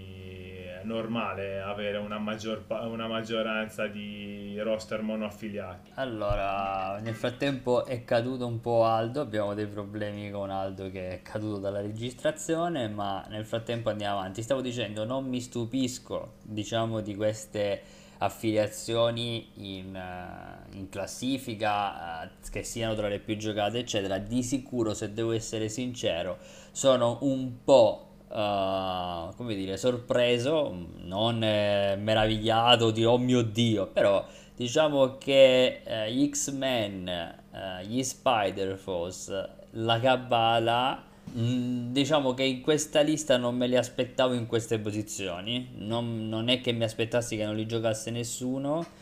[0.84, 5.90] normale avere una, maggior, una maggioranza di roster monoaffiliati.
[5.94, 11.22] Allora, nel frattempo è caduto un po' Aldo, abbiamo dei problemi con Aldo che è
[11.22, 14.42] caduto dalla registrazione, ma nel frattempo andiamo avanti.
[14.42, 17.82] Stavo dicendo, non mi stupisco, diciamo, di queste
[18.22, 24.16] affiliazioni in, uh, in classifica, uh, che siano tra le più giocate, eccetera.
[24.18, 26.38] Di sicuro, se devo essere sincero,
[26.72, 34.24] sono un po' uh, come dire, sorpreso, non eh, meravigliato di oh mio dio, però
[34.54, 41.02] diciamo che eh, gli X-Men, eh, gli Spider-Force, la Kabbalah,
[41.32, 46.28] mh, mm, diciamo che in questa lista non me li aspettavo in queste posizioni, non,
[46.28, 48.99] non è che mi aspettassi che non li giocasse nessuno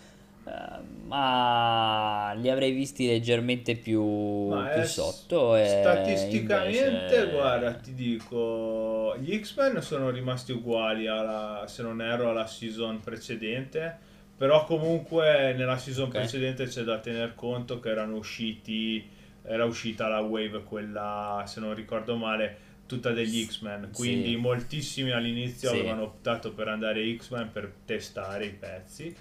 [1.09, 5.57] ma li avrei visti leggermente più, più sotto.
[5.57, 7.31] statisticamente, invece...
[7.31, 14.07] guarda, ti dico, gli X-Men sono rimasti uguali alla, se non erro, alla season precedente.
[14.37, 16.21] Però comunque nella season okay.
[16.21, 19.05] precedente c'è da tener conto che erano usciti,
[19.43, 23.91] era uscita la wave, quella, se non ricordo male, tutta degli X-Men.
[23.93, 24.37] Quindi sì.
[24.37, 25.79] moltissimi all'inizio sì.
[25.79, 29.17] avevano optato per andare X-Men per testare i pezzi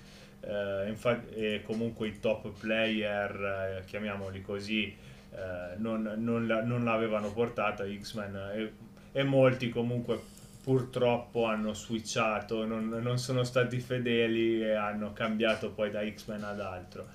[0.47, 4.95] eh, infatti, comunque i top player, eh, chiamiamoli così,
[5.31, 8.71] eh, non, non, non, l'avevano portata X-Men e,
[9.11, 10.17] e, molti comunque
[10.63, 16.61] purtroppo hanno switchato, non, non, sono stati fedeli e hanno cambiato poi da X-Men ad
[16.61, 17.07] altro.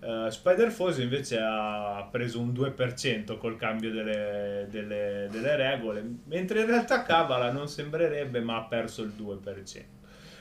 [0.00, 6.66] Uh, Spider-Force invece ha preso un 2% col cambio delle, delle, delle, regole, mentre in
[6.66, 9.82] realtà Cavala non sembrerebbe ma ha perso il 2%.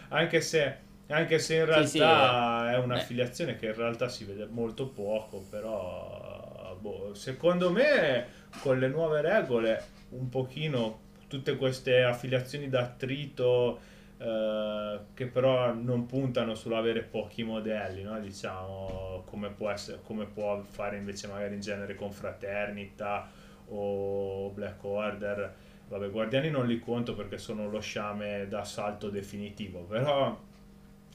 [0.10, 4.48] Anche se anche se in realtà sì, sì, è un'affiliazione che in realtà si vede
[4.50, 8.28] molto poco, però boh, secondo me
[8.62, 13.80] con le nuove regole un pochino tutte queste affiliazioni d'attrito
[14.20, 18.20] eh, che però non puntano sull'avere pochi modelli, no?
[18.20, 23.30] diciamo come può, essere, come può fare invece magari in genere Confraternita
[23.70, 25.56] o Black Order.
[25.88, 30.38] Vabbè, Guardiani non li conto perché sono lo sciame d'assalto definitivo, però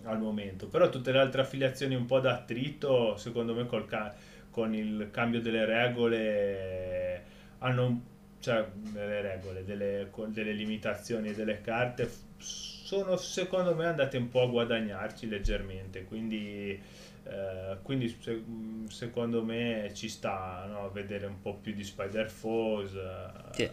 [0.04, 0.66] al momento.
[0.68, 4.14] Però tutte le altre affiliazioni un po' d'attrito, secondo me col ca-
[4.50, 7.24] con il cambio delle regole
[7.58, 12.10] hanno cioè delle regole, delle, delle limitazioni delle carte
[12.92, 16.78] sono secondo me andate un po' a guadagnarci leggermente, quindi,
[17.24, 18.42] eh, quindi se,
[18.88, 22.92] secondo me ci sta no, vedere un po' più di Spider-Foes.
[23.52, 23.70] Sì.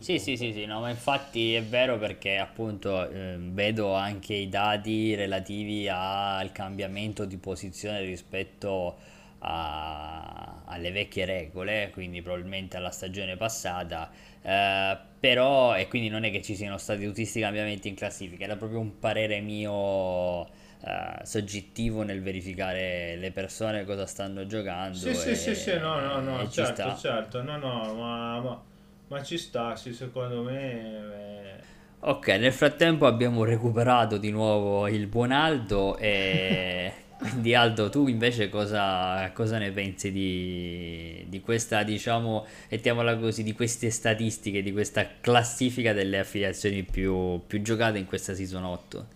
[0.00, 4.48] Sì, sì, sì, sì, no, ma infatti è vero perché appunto eh, vedo anche i
[4.48, 8.96] dati relativi al cambiamento di posizione rispetto
[9.40, 14.08] a, alle vecchie regole, quindi probabilmente alla stagione passata,
[14.40, 18.44] eh, però e quindi non è che ci siano stati tutti questi cambiamenti in classifica,
[18.44, 24.96] era proprio un parere mio eh, soggettivo nel verificare le persone cosa stanno giocando.
[24.96, 28.40] Sì, e, sì, sì, sì, no, no, no, certo, certo, no, no, ma...
[28.40, 28.67] ma
[29.08, 30.82] ma ci sta, sì, secondo me...
[30.82, 31.76] Eh...
[32.00, 38.48] Ok, nel frattempo abbiamo recuperato di nuovo il buon Aldo e quindi Aldo tu invece
[38.48, 45.06] cosa, cosa ne pensi di, di, questa, diciamo, mettiamola così, di queste statistiche, di questa
[45.20, 49.06] classifica delle affiliazioni più, più giocate in questa season 8?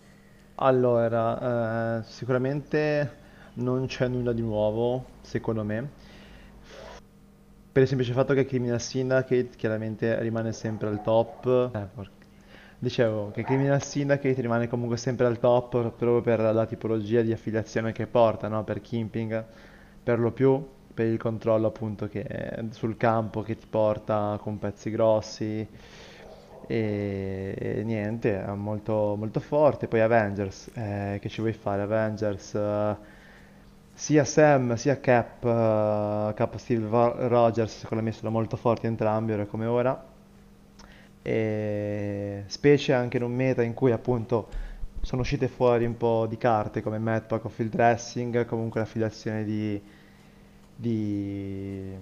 [0.55, 3.21] Allora, eh, sicuramente
[3.55, 5.89] non c'è nulla di nuovo, secondo me
[7.73, 11.71] per il semplice fatto che Criminal Syndicate chiaramente rimane sempre al top.
[11.73, 12.21] Eh,
[12.77, 17.91] Dicevo che Criminal Syndicate rimane comunque sempre al top proprio per la tipologia di affiliazione
[17.91, 18.63] che porta, no?
[18.63, 19.43] Per Kimping,
[20.03, 20.63] per lo più,
[20.93, 25.67] per il controllo appunto che sul campo che ti porta con pezzi grossi
[26.67, 29.87] e, e niente, è molto, molto forte.
[29.87, 31.81] Poi Avengers, eh, che ci vuoi fare?
[31.81, 32.53] Avengers...
[32.53, 33.12] Uh,
[33.93, 36.87] sia Sam sia Cap, uh, Cap Steve
[37.27, 40.11] Rogers secondo me sono molto forti entrambi ora come ora.
[41.21, 44.49] E specie anche in un meta in cui appunto
[45.01, 49.81] sono uscite fuori un po' di carte come Madpack o Field Dressing comunque l'affiliazione di,
[50.75, 51.95] di,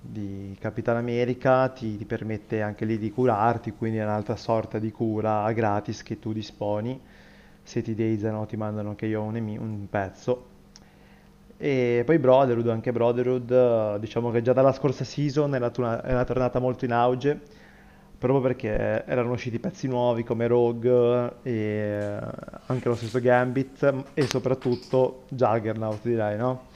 [0.00, 4.90] di Capitan America ti, ti, permette anche lì di curarti quindi è un'altra sorta di
[4.90, 7.00] cura gratis che tu disponi.
[7.62, 10.56] Se ti deizzano ti mandano che io un, un pezzo
[11.60, 16.60] e poi Brotherhood, anche Brotherhood, diciamo che già dalla scorsa season era, tuna- era tornata
[16.60, 17.40] molto in auge,
[18.16, 22.16] proprio perché erano usciti pezzi nuovi come Rogue e
[22.66, 26.66] anche lo stesso Gambit e soprattutto Juggernaut direi, no?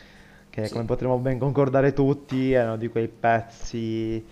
[0.51, 0.73] Che sì.
[0.73, 4.25] come potremmo ben concordare tutti erano di quei pezzi,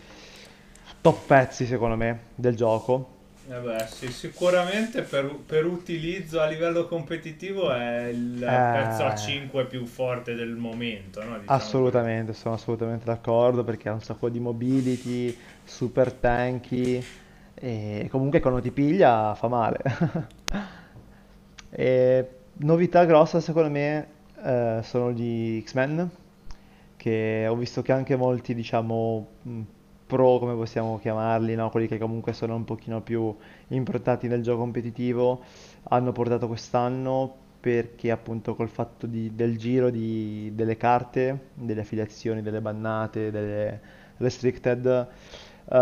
[1.00, 3.18] top pezzi secondo me del gioco
[3.50, 9.66] Eh beh, sì, sicuramente per, per utilizzo a livello competitivo è il pezzo Eh, A5
[9.66, 11.38] più forte del momento, no?
[11.38, 12.04] Diciamo così.
[12.06, 17.04] assolutamente, sono assolutamente d'accordo perché ha un sacco di mobility, super tanky
[17.54, 19.78] e comunque quando ti piglia fa male.
[21.72, 24.08] E novità grossa secondo me
[24.42, 26.10] eh, sono gli X-Men,
[26.96, 29.28] che ho visto che anche molti, diciamo,
[30.10, 31.70] pro, come possiamo chiamarli, no?
[31.70, 33.34] Quelli che comunque sono un pochino più
[33.68, 35.42] improntati nel gioco competitivo,
[35.84, 42.42] hanno portato quest'anno perché appunto col fatto di- del giro di- delle carte, delle affiliazioni,
[42.42, 43.80] delle bannate, delle
[44.18, 45.76] restricted, eh,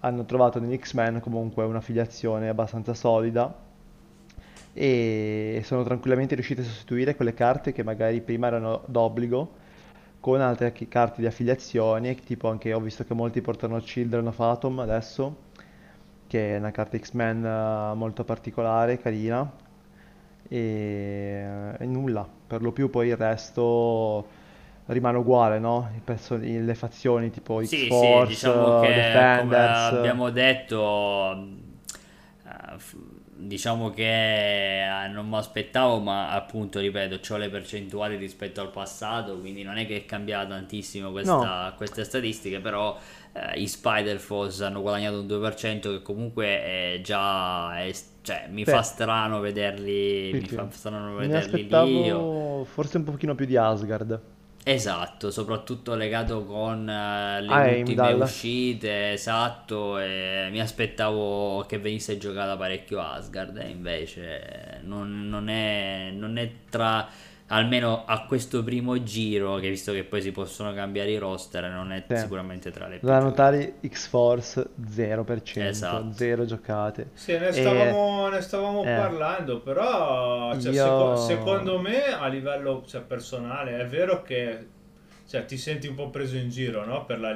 [0.00, 3.52] hanno trovato negli X-Men comunque un'affiliazione abbastanza solida
[4.72, 9.66] e sono tranquillamente riusciti a sostituire quelle carte che magari prima erano d'obbligo
[10.30, 14.38] con altre chi- carte di affiliazione, tipo anche ho visto che molti portano Children of
[14.40, 15.36] Atom adesso,
[16.26, 19.50] che è una carta X-Men eh, molto particolare, carina,
[20.48, 24.26] e, e nulla, per lo più poi il resto
[24.86, 25.90] rimane uguale, no?
[25.96, 30.30] I perso- i- le fazioni tipo Sì, sì, X-Force, diciamo eh, che come Defenders, abbiamo
[30.30, 31.34] detto,
[32.44, 32.96] eh, f-
[33.38, 39.38] diciamo che eh, non mi aspettavo, ma appunto, ripeto, ho le percentuali rispetto al passato,
[39.38, 42.98] quindi non è che è cambiata tantissimo no, questa- queste statistiche, però
[43.32, 48.70] eh, i Spider-Force hanno guadagnato un 2% che comunque è già, è- cioè, mi sì,
[48.70, 50.54] fa strano vederli, sì, mi sì.
[50.54, 52.02] fa strano vederli lì.
[52.04, 52.64] io.
[52.64, 54.20] forse un pochino più di Asgard.
[54.70, 62.18] Esatto, soprattutto legato con eh, le Ah, ultime uscite, esatto, e mi aspettavo che venisse
[62.18, 67.08] giocata parecchio Asgard, e invece non, non è, non è tra,
[67.48, 71.92] almeno a questo primo giro, che visto che poi si possono cambiare i roster, non
[71.92, 72.16] è Sì.
[72.16, 76.12] sicuramente tra le più Da notare X-Force 0%, Esatto.
[76.12, 77.10] 0 giocate.
[77.14, 82.26] Sì, ne E stavamo, ne stavamo eh, parlando, però cioè, io seco- secondo me a
[82.28, 84.66] livello cioè, personale è vero che
[85.26, 87.04] cioè, ti senti un po' preso in giro, no?
[87.04, 87.32] Per la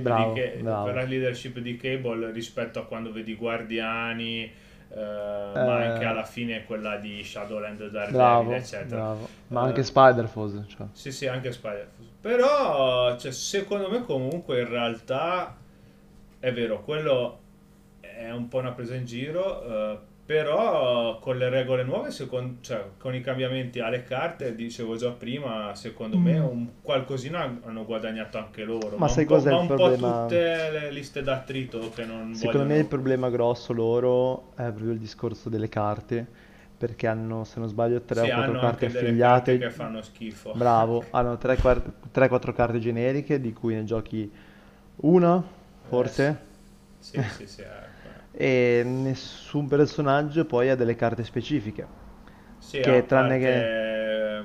[0.00, 4.50] bravo, Ca- per la leadership di Cable rispetto a quando vedi Guardiani,
[4.94, 9.00] eh, ma anche Eh, alla fine quella di Shadowland Daredevil, bravo, eccetera.
[9.00, 9.28] bravo.
[9.48, 10.86] Ma anche Eh, Spider-Force, cioè.
[10.92, 12.08] sì, sì, anche Spider-Man.
[12.20, 15.56] Però, cioè, secondo me comunque in realtà
[16.38, 17.40] è vero, quello
[18.00, 22.92] è un po' una presa in giro, eh, però con le regole nuove, secon- cioè
[22.98, 26.38] con i cambiamenti alle carte, dicevo già prima, secondo me Mm.
[26.38, 30.34] un qualcosina hanno guadagnato anche loro, Ma ma sai cos'è il problema?
[30.34, 32.88] tutte le liste d'attrito che non Secondo me il vogliono...
[32.88, 36.26] problema grosso loro è proprio il discorso delle carte,
[36.76, 39.70] perché hanno, se non sbaglio, 3 Sì, o 4 hanno carte delle carte che affiliate.
[39.70, 40.54] fanno schifo.
[40.54, 44.30] Bravo, hanno 3-4 carte generiche, di cui ne giochi
[44.96, 45.42] una,
[45.84, 46.40] Eh, sì, forse,
[46.98, 48.01] sì, sì, sì, ecco.
[48.32, 51.88] E nessun personaggio poi ha delle carte specifiche,
[52.58, 53.70] Sì, a che tranne che...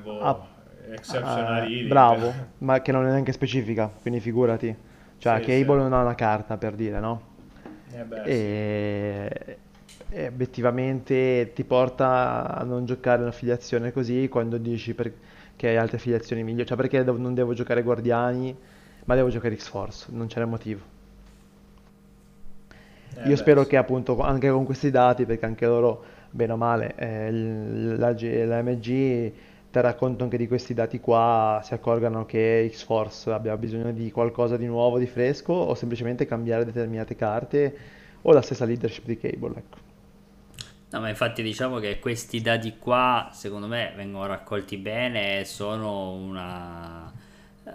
[0.03, 0.45] boh,
[0.93, 1.87] Exceptional ah, Healing.
[1.87, 4.75] bravo, ma che non è neanche specifica, quindi figurati.
[5.17, 5.65] Cioè, Sì, sì.
[5.65, 7.35] Cable non ha una carta per dire, no?
[7.93, 8.49] Eh beh, sì.
[8.49, 9.59] E,
[10.09, 15.13] e obiettivamente ti porta a non giocare un'affiliazione così quando dici per-
[15.55, 16.65] che hai altre affiliazioni migliori.
[16.67, 18.55] Cioè, perché non devo giocare Guardiani,
[19.05, 20.96] ma devo giocare X-Force, non c'è motivo.
[23.17, 26.57] Eh Io beh, spero che appunto anche con questi dati, perché anche loro, bene o
[26.57, 29.33] male, eh, il- la, G- la MG
[29.69, 34.55] terrà conto anche di questi dati qua, si accorgano che X-Force abbia bisogno di qualcosa
[34.57, 37.77] di nuovo, di fresco, o semplicemente cambiare determinate carte,
[38.21, 39.77] o la stessa leadership di Cable, ecco.
[40.89, 46.13] No, ma infatti diciamo che questi dati qua, secondo me, vengono raccolti bene e sono
[46.13, 47.11] una,
[47.65, 47.71] eh,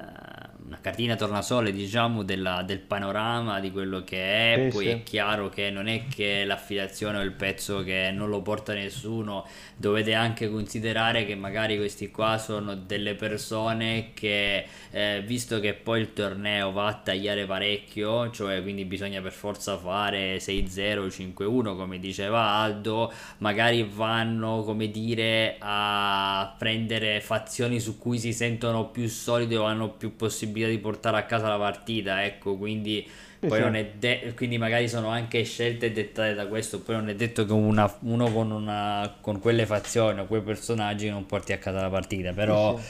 [0.73, 4.69] una cartina tornasole, diciamo, della- del panorama di quello che è.
[4.71, 5.03] Sì, Poi è sì.
[5.03, 9.47] chiaro che non è che l'affiliazione o il pezzo che non lo porta nessuno,
[9.77, 16.01] dovete anche considerare che magari questi qua sono delle persone che, eh, visto che poi
[16.01, 21.99] il torneo va a tagliare parecchio, cioè quindi bisogna per forza fare 6-0, 5-1, come
[21.99, 29.57] diceva Aldo, magari vanno, come dire, a prendere fazioni su cui si sentono più solide
[29.57, 33.09] o hanno più possibilità di portare a casa la partita, ecco, quindi
[33.41, 33.61] Sì, poi sì.
[33.61, 37.45] non è de- quindi magari sono anche scelte dettate da questo, poi non è detto
[37.45, 41.81] che una- uno con, una, con quelle fazioni o quei personaggi non porti a casa
[41.83, 42.83] la partita, Sì, però sì.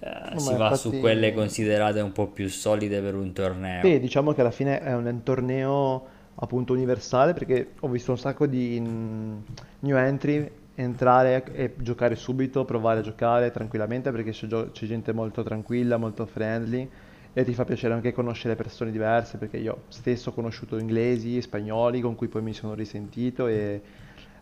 [0.00, 1.34] eh, No, si va su quelle infatti...
[1.34, 3.92] considerate un po' più solide per un torneo.
[3.92, 6.06] Sì, diciamo che alla fine è un torneo
[6.36, 9.38] appunto universale perché ho visto un sacco di mm,
[9.80, 15.12] new entry entrare e giocare subito, provare a giocare tranquillamente perché c'è gio- c'è gente
[15.12, 16.88] molto tranquilla, molto friendly
[17.32, 22.00] e ti fa piacere anche conoscere persone diverse perché io stesso ho conosciuto inglesi, spagnoli
[22.00, 23.80] con cui poi mi sono risentito e,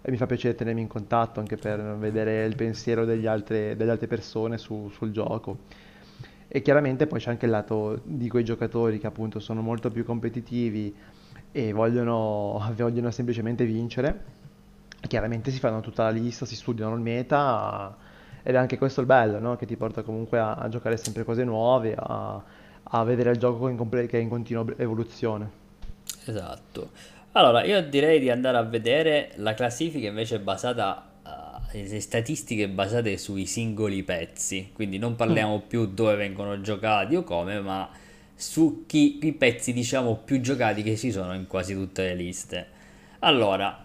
[0.01, 4.07] e mi fa piacere tenermi in contatto anche per vedere il pensiero altre, delle altre
[4.07, 5.59] persone su- sul gioco.
[6.51, 10.03] E chiaramente poi c'è anche il lato di quei giocatori che appunto sono molto più
[10.05, 10.95] competitivi
[11.53, 14.37] e vogliono, vogliono semplicemente vincere.
[15.07, 17.97] Chiaramente si fanno tutta la lista, si studiano il meta
[18.43, 19.57] ed è anche questo il bello, no?
[19.57, 22.43] Che ti porta comunque a, a giocare sempre cose nuove, a,
[22.91, 25.51] a vedere il gioco in comple- che è in continua evoluzione.
[26.25, 26.91] Esatto.
[27.33, 31.11] Allora, io direi di andare a vedere la classifica invece basata,
[31.73, 35.17] eh, le statistiche basate sui singoli pezzi, quindi non Mm.
[35.17, 37.89] parliamo più dove vengono giocati o come, ma
[38.35, 42.67] su chi, i pezzi diciamo più giocati che ci sono in quasi tutte le liste.
[43.21, 43.85] Allora,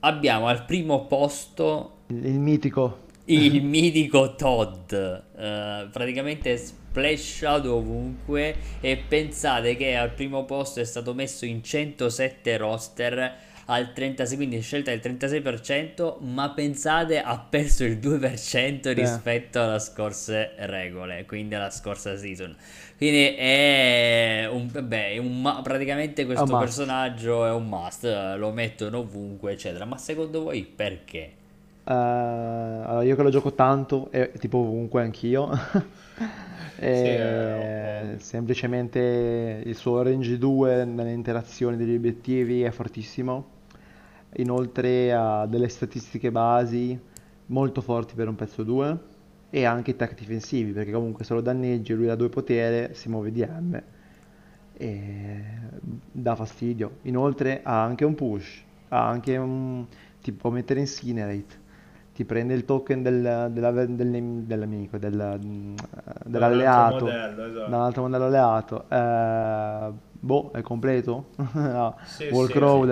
[0.00, 6.60] abbiamo al primo posto Il, mitico, il mitico Todd, eh, praticamente
[6.90, 13.36] splashato ovunque e pensate che al primo posto è stato messo in 107 roster
[13.66, 18.92] al 36, quindi scelta del 36%, ma pensate ha perso il 2% sì.
[18.92, 22.56] rispetto alle scorse regole, quindi alla scorsa season.
[22.96, 29.84] Quindi è un, beh, un praticamente questo personaggio è un must, lo mettono ovunque, eccetera.
[29.84, 31.38] Ma secondo voi perché?
[31.84, 35.48] Eh, allora io che lo gioco tanto e tipo ovunque anch'io,
[36.82, 43.58] E un semplicemente il suo range 2 nelle interazioni degli obiettivi è fortissimo,
[44.36, 46.98] inoltre ha delle statistiche basi
[47.46, 48.98] molto forti per un pezzo 2
[49.50, 52.94] e anche i tech difensivi perché comunque se lo danneggi e lui ha due potere
[52.94, 53.82] si muove DM
[54.72, 55.44] e
[56.10, 56.98] dà fastidio.
[57.02, 59.84] Inoltre ha anche un push, ha anche un...
[60.22, 61.59] ti può mettere Incinerate,
[62.20, 65.74] ti prende il token del, della- del dell'amico, del- mm,
[66.26, 67.70] dell'alleato, modello, esatto.
[67.80, 68.84] altro modello alleato.
[68.90, 71.30] Eh, boh, è completo?
[71.54, 72.88] Ha Sì, sì, sì.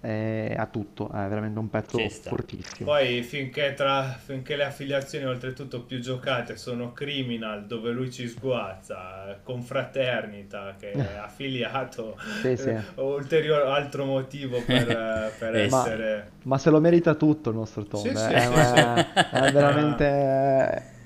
[0.00, 2.88] Eh, ha tutto, è veramente un pezzo fortissimo.
[2.90, 9.40] Poi finché, tra, finché le affiliazioni oltretutto più giocate sono Criminal dove lui ci sguazza,
[9.42, 12.68] Confraternita che è affiliato, Sì, sì.
[12.68, 14.86] eh, ulteriore altro motivo per,
[15.36, 16.30] per Eh, Ma, essere...
[16.44, 19.34] ma se lo merita tutto il nostro Tom, Sì, eh, sì, è, sì, sì.
[19.36, 20.04] è veramente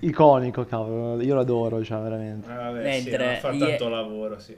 [0.00, 2.50] eh, iconico, cavolo, io lo adoro, cioè veramente.
[2.50, 4.56] Eh, vabbè, sì, Mentre fa ie- tanto lavoro, sì.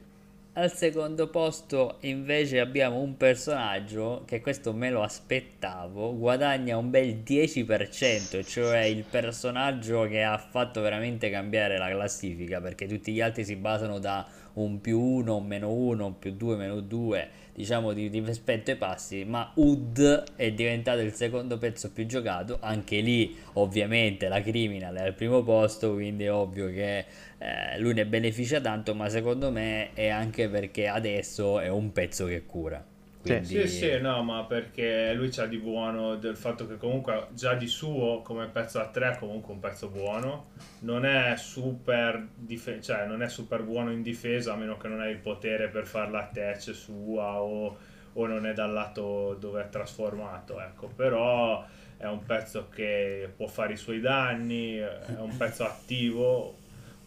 [0.56, 7.24] Al secondo posto invece abbiamo un personaggio che questo me lo aspettavo, guadagna un bel
[7.26, 13.44] 10%, cioè il personaggio che ha fatto veramente cambiare la classifica, perché tutti gli altri
[13.44, 17.92] si basano da un più 1, un meno 1, un più 2, meno 2, diciamo
[17.92, 23.00] di, di rispetto ai passi, ma Ud è diventato il secondo pezzo più giocato, anche
[23.00, 26.98] lì ovviamente la Criminal è al primo posto, quindi è ovvio che
[27.38, 32.26] eh, lui ne beneficia tanto, ma secondo me è anche perché adesso è un pezzo
[32.26, 32.93] che cura.
[33.24, 33.30] Sì.
[33.30, 37.54] Quindi Sì, sì, no, ma perché lui c'ha di buono del fatto che comunque già
[37.54, 40.50] di suo come pezzo a 3 è comunque un pezzo buono,
[40.80, 45.00] non è super dife- cioè non è super buono in difesa a meno che non
[45.00, 47.78] hai il potere per fare la tech sua o,
[48.12, 51.64] o non è dal lato dove è trasformato, ecco, però
[51.96, 56.58] è un pezzo che può fare i suoi danni, è un pezzo attivo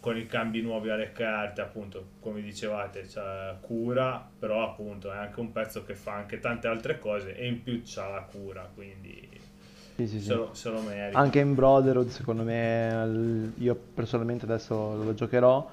[0.08, 5.42] con i cambi nuovi alle carte, appunto, come dicevate, c'ha cura, però appunto è anche
[5.42, 9.28] un pezzo che fa anche tante altre cose e in più c'ha la cura, quindi
[9.98, 10.40] Sì, sì, se sì.
[10.40, 11.18] lo, se lo merita.
[11.20, 15.70] Anche in Brotherhood, secondo me, io personalmente adesso lo giocherò,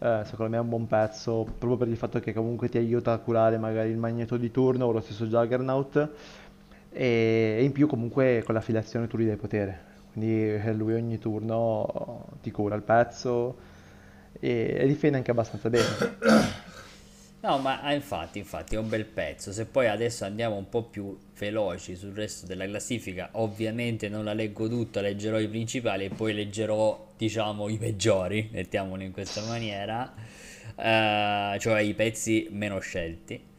[0.00, 3.12] eh, secondo me è un buon pezzo, proprio per il fatto che comunque ti aiuta
[3.12, 6.08] a curare magari il magneto di turno o lo stesso Juggernaut,
[6.90, 9.78] e, e in più comunque con l'affiliazione tu gli dai potere,
[10.12, 13.74] quindi lui ogni turno ti cura il pezzo
[14.46, 15.84] e, difende anche abbastanza bene.
[17.40, 19.52] No, ma ah, infatti, infatti è un bel pezzo.
[19.52, 24.32] Se poi adesso andiamo un po' più veloci sul resto della classifica, ovviamente non la
[24.32, 30.12] leggo tutta, leggerò i principali e poi leggerò, diciamo, i peggiori, mettiamoli in questa maniera,
[30.76, 33.54] eh, cioè i pezzi meno scelti.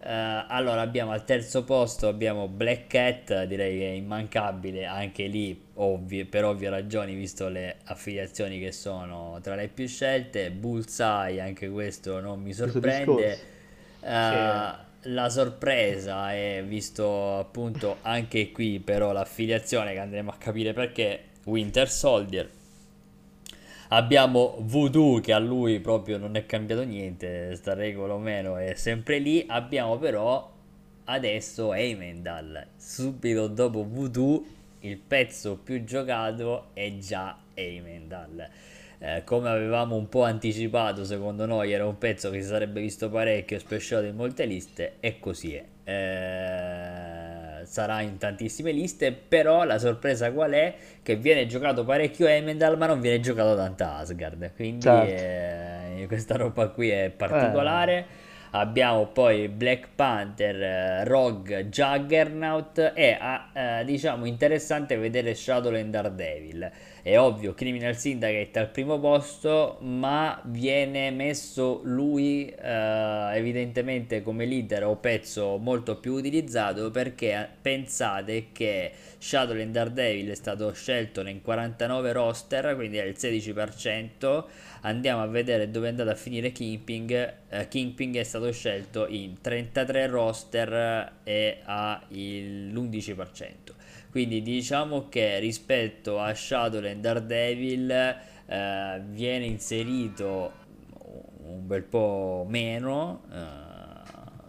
[0.00, 5.60] Eh, allora abbiamo al terzo posto abbiamo Black Cat, direi che è immancabile anche lì,
[5.74, 10.50] ovvie- per ovvie ragioni, visto le affiliazioni che sono tra le più scelte.
[10.50, 13.14] Bullseye, anche questo non mi sorprende.
[13.14, 13.56] discorso.
[14.00, 21.24] Eh, la sorpresa è visto appunto anche qui, però l'affiliazione che andremo a capire perché
[21.44, 22.48] Winter Soldier.
[23.90, 28.74] Abbiamo Voodoo che a lui proprio non è cambiato niente, sta regola o meno è
[28.74, 29.44] sempre lì.
[29.48, 30.52] Abbiamo però
[31.04, 32.66] adesso Heimendal.
[32.76, 34.44] Subito dopo Voodoo
[34.80, 38.48] il pezzo più giocato è già Heimendal.
[38.98, 43.08] eh, come avevamo un po' anticipato, secondo noi era un pezzo che si sarebbe visto
[43.08, 45.64] parecchio speciato in molte liste e così è.
[45.84, 46.77] Eh,
[47.68, 50.74] sarà in tantissime liste, però la sorpresa qual è?
[51.02, 54.52] Che viene giocato parecchio Emendal, ma non viene giocato tanta Asgard.
[54.54, 55.12] Quindi certo.
[55.12, 57.98] eh, questa roba qui è particolare.
[57.98, 58.26] Eh.
[58.52, 63.18] Abbiamo poi Black Panther, eh, Rogue, Juggernaut e
[63.52, 66.70] eh, diciamo interessante vedere Shadowland Daredevil.
[67.02, 74.84] È ovvio, Criminal Syndicate al primo posto, ma viene messo lui eh, evidentemente come leader
[74.84, 82.12] o pezzo molto più utilizzato perché pensate che Shadowland Daredevil è stato scelto nel 49
[82.12, 84.44] roster, quindi è il 16%
[84.82, 87.34] andiamo a vedere dove è andato a finire Kingping.
[87.50, 93.76] Uh, Kingping è stato scelto in 33 roster e ha l'11%.
[94.10, 100.52] Quindi diciamo che rispetto a Shadowland Daredevil uh, viene inserito
[101.44, 104.46] un bel po' meno, uh,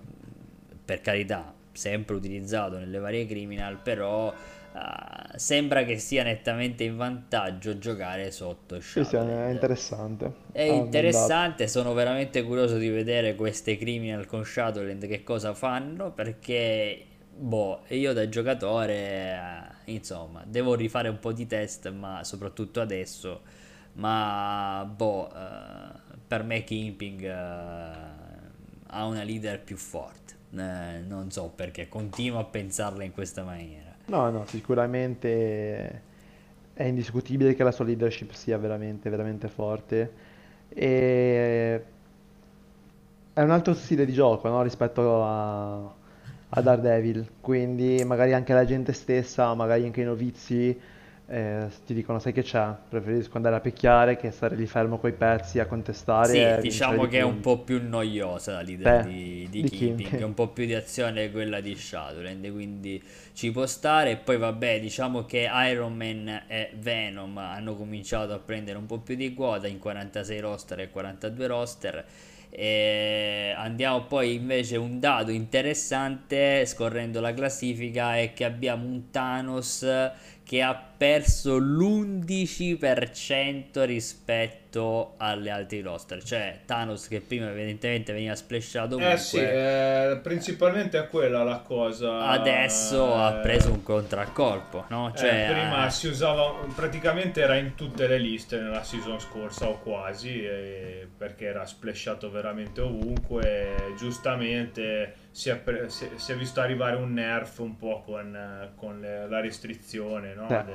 [0.84, 4.34] per carità, sempre utilizzato nelle varie criminal, però
[4.72, 9.30] Uh, sembra che sia nettamente in vantaggio giocare sotto Shadowland.
[9.30, 10.34] Sì, sì, è interessante.
[10.52, 16.12] È ah, interessante, sono veramente curioso di vedere queste criminal con Shadowland che cosa fanno
[16.12, 17.09] perché
[17.40, 23.42] boh, io da giocatore uh, insomma, devo rifare un po' di test, ma soprattutto adesso
[23.94, 27.26] ma boh, uh, per me Kimping
[28.92, 30.36] ha una leader più forte.
[30.52, 33.96] Eh, non so perché continuo a pensarla in questa maniera.
[34.06, 36.02] No, no, sicuramente
[36.74, 40.12] è indiscutibile che la sua leadership sia veramente, veramente forte.
[40.70, 41.84] E
[43.34, 44.62] è un altro stile di gioco, no?
[44.64, 45.94] Rispetto a,
[46.50, 47.28] a Daredevil.
[47.42, 50.78] Quindi magari anche la gente stessa, magari anche i novizi
[51.32, 55.14] eh, ti dicono sai che c'è, preferisco andare a picchiare che stare lì fermo coi
[55.14, 56.56] pezzi a contestare.
[56.56, 60.24] Sì, diciamo che è un po' più noiosa la leader Beh, di, di, di Keeping,
[60.24, 63.02] un po' più di azione quella di Shadowland, quindi
[63.34, 64.12] ci può stare.
[64.12, 68.98] E poi vabbè, diciamo che Iron Man e Venom hanno cominciato a prendere un po'
[68.98, 72.06] più di quota in 46 roster e 42 roster.
[72.50, 79.86] E andiamo poi invece un dato interessante scorrendo la classifica è che abbiamo un Thanos
[80.50, 86.24] che ha perso l'11% rispetto alle altre roster.
[86.24, 89.14] Cioè Thanos che prima evidentemente veniva splashato ovunque.
[89.14, 92.30] Eh sì, eh, principalmente è quella la cosa.
[92.30, 95.14] Adesso eh, ha preso un contraccolpo, no?
[95.14, 99.78] Eh, cioè, prima si usava, praticamente era in tutte le liste nella season scorsa o
[99.78, 100.42] quasi,
[101.16, 103.94] perché era splashato veramente ovunque.
[104.00, 109.00] Giustamente si è, pre- si, si è, visto arrivare un nerf un po' con, con
[109.00, 110.48] le, la restrizione no?
[110.48, 110.66] delle,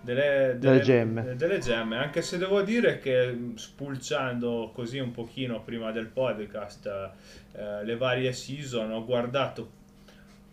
[0.00, 1.36] delle, delle, delle, gemme.
[1.36, 1.96] delle gemme.
[1.96, 6.86] Anche se devo dire che spulciando così un pochino prima del podcast
[7.52, 9.76] eh, le varie season ho guardato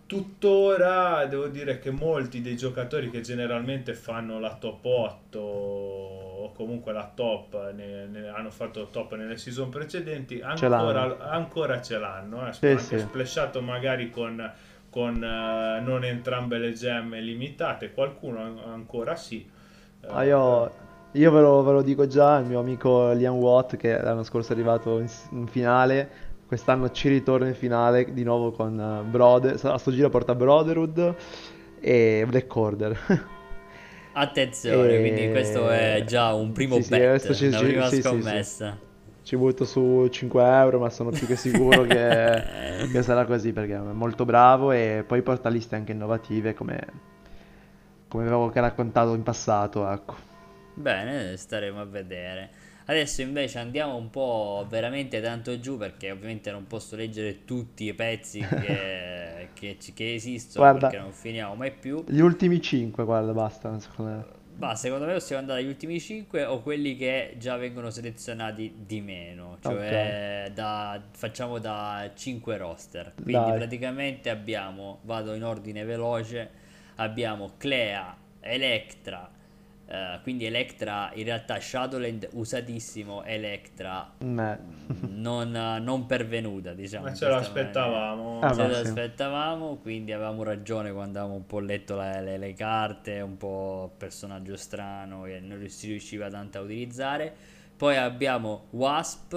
[0.05, 6.92] tuttora devo dire che molti dei giocatori che generalmente fanno la top 8 o comunque
[6.92, 12.54] la top ne, ne hanno fatto top nelle season precedenti ancora, ancora ce l'hanno eh.
[12.54, 13.00] sì, anche sì.
[13.00, 14.52] splashato magari con,
[14.90, 19.48] con uh, non entrambe le gemme limitate qualcuno ancora sì
[20.08, 20.72] ah, io,
[21.12, 24.52] io ve, lo, ve, lo, dico già il mio amico Liam Watt che l'anno scorso
[24.52, 29.58] è arrivato in, in finale quest'anno ci ritorna in finale di nuovo con uh, Brother
[29.64, 31.16] a sto giro porta Brotherhood
[31.80, 33.28] e Black Order
[34.18, 34.99] Attenzione, e...
[35.01, 38.80] quindi questo è già un primo sì, bet, sì, una prima sì, scommessa.
[39.22, 42.43] Ci butto su 5 euro, ma sono più che sicuro che,
[42.91, 46.80] che, sarà così perché è molto bravo e poi porta liste anche innovative come,
[48.07, 49.91] come avevo raccontato in passato.
[49.91, 50.16] Ecco.
[50.76, 52.49] Bene, staremo a vedere.
[52.86, 57.94] Adesso invece andiamo un po' veramente tanto giù perché ovviamente non posso leggere tutti i
[57.94, 62.04] pezzi che, che, che esistono guarda, perché non finiamo mai più.
[62.08, 63.80] Gli ultimi 5, guarda, basta.
[63.80, 64.44] Secondo me.
[64.58, 69.02] Bah, secondo me possiamo andare agli ultimi 5 o quelli che già vengono selezionati di
[69.02, 70.54] meno, cioè okay.
[70.54, 73.14] da, facciamo da 5 roster.
[73.16, 73.58] Quindi Dai.
[73.58, 76.50] praticamente abbiamo, vado in ordine veloce,
[76.96, 79.30] abbiamo Clea, Electra,
[79.88, 88.40] Uh, quindi Electra in realtà Shadowland usatissimo Electra non, non, pervenuta diciamo ma ce l'aspettavamo
[88.40, 93.20] ah, ce l'aspettavamo quindi avevamo ragione quando avevamo un po' letto le, le, le carte
[93.20, 97.34] un po' personaggio strano che non si riusciva tanto a utilizzare.
[97.76, 99.36] Poi abbiamo Wasp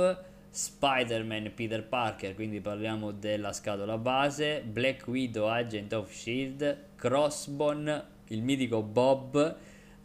[0.50, 8.42] Spider-Man Peter Parker quindi parliamo della scatola base Black Widow Agent of Shield Crossbone il
[8.42, 9.56] mitico Bob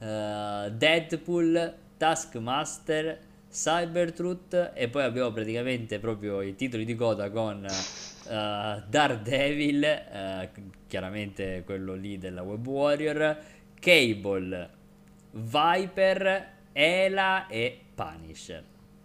[0.04, 8.84] uh, Deadpool Taskmaster, Cybertruth e poi abbiamo praticamente proprio i titoli di coda con uh,
[8.90, 13.38] Daredevil, uh, chiaramente quello lì della Web Warrior,
[13.80, 14.70] Cable,
[15.32, 18.64] Viper, Ela e Punisher.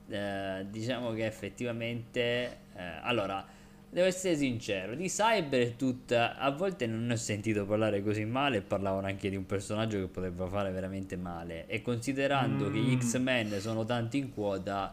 [0.09, 2.67] Uh, diciamo che effettivamente...
[3.03, 3.45] allora,
[3.91, 9.07] devo essere sincero, di Cybertooth a volte non ne ho sentito parlare così male, parlavano
[9.07, 11.67] anche di un personaggio che potrebbe fare veramente male.
[11.67, 12.73] E considerando mm.
[12.73, 14.93] che gli X-Men sono tanti in quota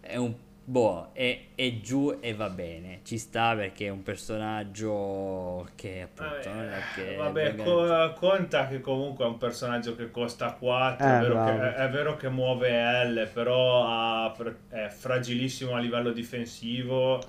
[0.00, 0.34] è un
[0.68, 6.50] boh, è, è, giù e va bene, ci sta perché è un personaggio che appunto
[6.50, 11.06] vabbè, non è che vabbè co- conta che comunque è un personaggio che costa 4,
[11.06, 14.34] eh, è, vero che, è, vero che, muove L, però ha,
[14.70, 17.22] è fragilissimo a livello difensivo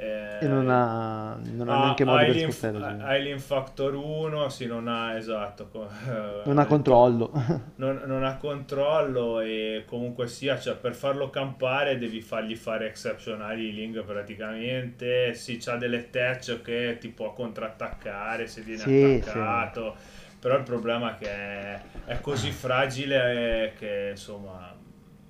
[0.00, 3.02] e non ha, non ha neanche modo per spostare.
[3.02, 5.68] Alien Factor 1, sì, non ha, esatto.
[6.44, 7.32] non ha controllo.
[7.78, 13.56] Non, non, ha controllo e comunque sia, cioè, per farlo campare devi fargli fare exceptional
[13.56, 15.34] healing praticamente.
[15.34, 19.96] Sì, c'ha delle tech che ti può contrattaccare se viene sì, attaccato.
[19.96, 20.36] Sì.
[20.40, 24.74] Però il problema è che è, è così fragile che insomma...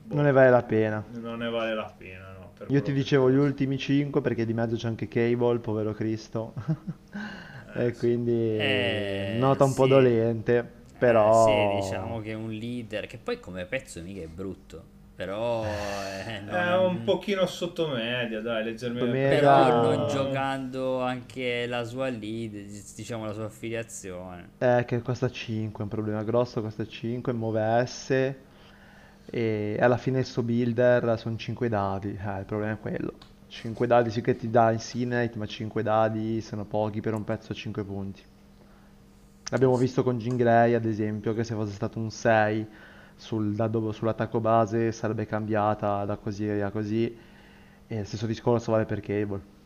[0.04, 1.04] Boh, non ne vale la pena.
[1.12, 2.27] Non ne vale la pena.
[2.68, 6.54] Io ti dicevo gli ultimi 5 perché di mezzo c'è anche Cable, povero Cristo.
[7.74, 9.76] e eh, quindi eh, nota un sì.
[9.76, 11.46] po' dolente, però...
[11.46, 14.96] Eh, sì, diciamo che è un leader, che poi come pezzo mica è brutto.
[15.14, 16.54] Però eh, non...
[16.54, 19.36] è un pochino sottomedia, dai, leggermente.
[19.36, 24.50] Però non giocando anche la sua lead, diciamo la sua affiliazione.
[24.58, 28.34] Eh, che costa 5, è un problema grosso, costa 5, muove S
[29.30, 33.12] e alla fine il suo builder sono 5 dadi, eh, il problema è quello.
[33.48, 37.52] 5 dadi sì che ti dà Incinite, ma 5 dadi sono pochi per un pezzo
[37.52, 38.22] a 5 punti.
[39.50, 42.66] L'abbiamo visto con Jean Grey ad esempio, che se fosse stato un 6
[43.16, 43.54] sul
[43.92, 47.16] sull'attacco base sarebbe cambiata da così a così.
[47.86, 49.56] E lo stesso discorso vale per Cable.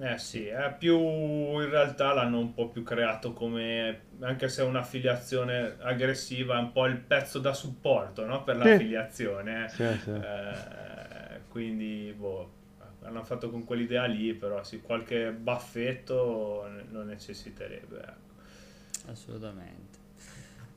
[0.00, 4.64] Eh sì, è più in realtà l'hanno un po' più creato come, anche se è
[4.64, 8.44] un'affiliazione aggressiva, è un po' il pezzo da supporto no?
[8.44, 9.68] per l'affiliazione.
[9.68, 10.10] Sì, sì.
[10.10, 12.52] Eh, quindi, boh,
[13.02, 17.98] hanno fatto con quell'idea lì, però sì, qualche baffetto lo necessiterebbe.
[17.98, 19.10] Ecco.
[19.10, 19.97] Assolutamente.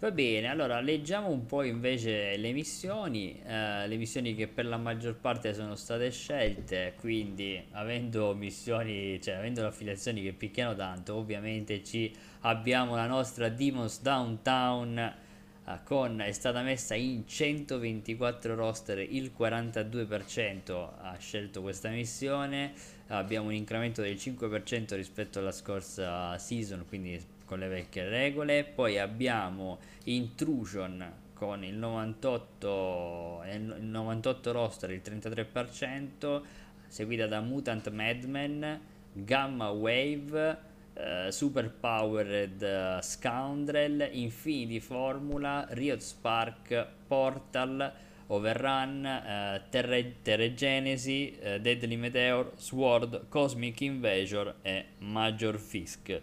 [0.01, 4.77] Va bene, allora leggiamo un po' invece le missioni, eh, le missioni che per la
[4.77, 11.83] maggior parte sono state scelte, quindi avendo missioni, cioè avendo affiliazioni che picchiano tanto, ovviamente
[11.83, 19.31] ci abbiamo la nostra Demons Downtown eh, con, è stata messa in 124 roster, il
[19.37, 22.73] 42% ha scelto questa missione,
[23.09, 28.97] abbiamo un incremento del 5% rispetto alla scorsa season, quindi con le vecchie regole, poi
[28.97, 36.41] abbiamo Intrusion con il 98, il 98 roster, il 33%,
[36.87, 38.79] seguita da Mutant Madman,
[39.11, 40.57] Gamma Wave,
[40.93, 47.91] uh, Super Powered uh, Scoundrel, Infinity Formula, Riot Spark, Portal,
[48.27, 56.21] Overrun, uh, Terre, Terre Genesi, uh, Deadly Meteor, Sword, Cosmic Invasion e Major Fisk.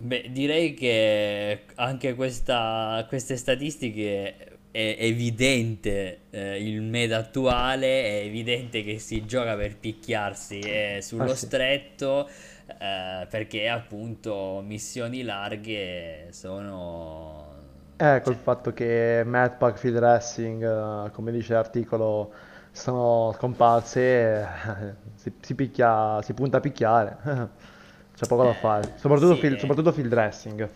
[0.00, 8.84] Beh, direi che anche questa, queste statistiche è evidente eh, il meta attuale, è evidente
[8.84, 11.46] che si gioca per picchiarsi eh, sullo ah, sì.
[11.46, 12.28] stretto
[12.66, 17.56] eh, perché appunto missioni larghe sono...
[17.96, 18.42] Eh, col cioè...
[18.42, 22.30] fatto che Madpack Field Racing, eh, come dice l'articolo,
[22.70, 27.16] sono scomparse, eh, si, si, picchia, si punta a picchiare.
[28.18, 28.94] C'è poco da fare.
[28.96, 29.58] Soprattutto, sì, field, eh.
[29.60, 30.68] soprattutto field dressing.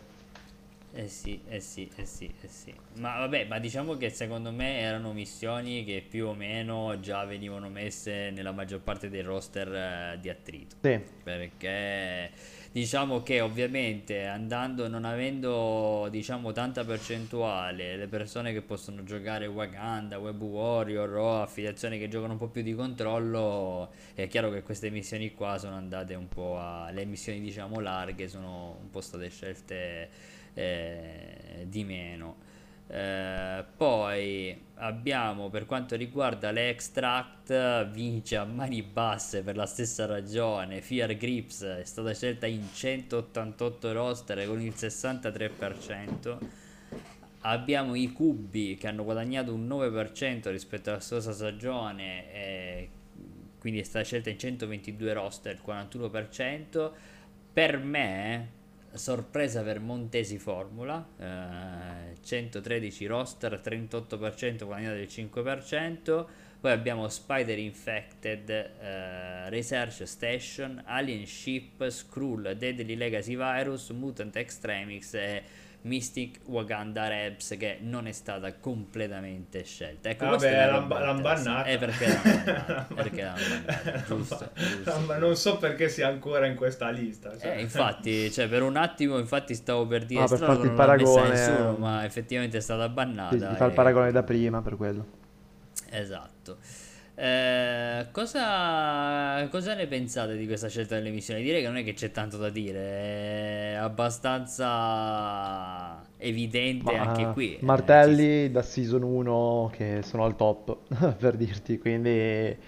[0.95, 2.72] Eh sì, eh sì, eh sì, eh sì.
[2.99, 7.68] Ma vabbè, ma diciamo che secondo me erano missioni che più o meno già venivano
[7.68, 10.76] messe nella maggior parte dei roster eh, di attrito.
[10.82, 11.01] Sì.
[11.20, 12.30] Perché
[12.73, 20.19] diciamo che ovviamente andando non avendo diciamo tanta percentuale le persone che possono giocare Wakanda,
[20.19, 24.89] Web Warrior o affiliazioni che giocano un po' più di controllo è chiaro che queste
[24.89, 29.28] missioni qua sono andate un po' a le missioni diciamo larghe sono un po' state
[29.28, 30.09] scelte
[30.55, 32.51] eh, di meno
[32.88, 40.06] eh, poi abbiamo per quanto riguarda le extract vince a mani basse per la stessa
[40.06, 40.80] ragione.
[40.80, 46.60] Fear Grips è stata scelta in 188 roster con il 63%
[47.42, 52.88] abbiamo i cubi che hanno guadagnato un 9% rispetto alla scorsa stagione e
[53.59, 56.90] quindi è stata scelta in 122 roster il 41%
[57.52, 58.60] per me
[58.94, 66.28] sorpresa per Montesi Formula, eh, 113 roster, 38% guadagnato del 5%,
[66.60, 75.14] poi abbiamo Spider Infected, eh, Research Station, Alien Ship, Skrull, Deadly Legacy Virus, Mutant Extremix
[75.14, 75.43] e
[75.82, 80.10] Mystic Wakanda Rebs che non è stata completamente scelta.
[80.10, 81.64] Ecco, Vabbè, l'hanno l'han bannata.
[81.64, 82.86] È perché l'hanno bannata.
[82.94, 84.02] perché l'hanno bannata.
[84.04, 85.18] Giusto, giusto.
[85.18, 87.36] Non so perché sia ancora in questa lista.
[87.36, 87.56] Cioè.
[87.56, 91.28] Eh, infatti, cioè, per un attimo infatti stavo per dire Ah, per farti il paragone,
[91.28, 93.36] nessuno, ma effettivamente è stata bannata.
[93.36, 95.06] Sì, ti fa il e- paragone da prima per quello.
[95.90, 96.59] Esatto.
[97.23, 101.40] Eh, cosa, cosa ne pensate di questa scelta delle missioni?
[101.44, 104.69] Direi che non è che c'è tanto da dire, è abbastanza
[106.16, 107.55] evidente Ma, anche qui.
[107.55, 110.77] eh, Martelli da season 1 che sono al top,
[111.16, 112.59] per dirti, quindi eh,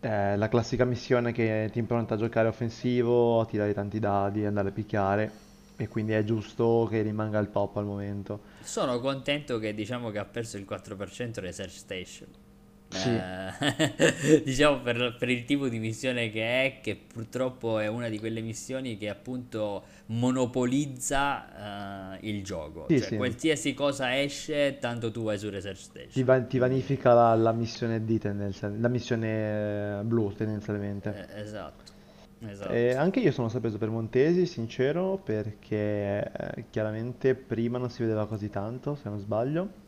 [0.00, 4.72] la classica missione che ti impronta a giocare offensivo, a tirare tanti dadi, andare a
[4.72, 5.32] picchiare,
[5.78, 8.38] e quindi è giusto che rimanga al top al momento.
[8.60, 12.44] Sono contento che diciamo che ha perso il 4% Research Station.
[12.88, 13.08] Sì.
[13.08, 18.18] Eh, diciamo per, per il tipo di missione che è, che purtroppo è una di
[18.18, 22.86] quelle missioni che appunto monopolizza eh, il gioco.
[22.88, 23.16] Sì, cioè, sì.
[23.16, 26.12] qualsiasi cosa esce, tanto tu vai su Research Station.
[26.12, 31.26] Ti, va- ti vanifica la, la missione D tendenzialmente, la missione eh, blu tendenzialmente.
[31.34, 31.92] Eh, esatto,
[32.38, 32.72] esatto.
[32.72, 38.28] E anche io sono sorpreso per Montesi, sincero, perché eh, chiaramente prima non si vedeva
[38.28, 39.84] così tanto, se non sbaglio.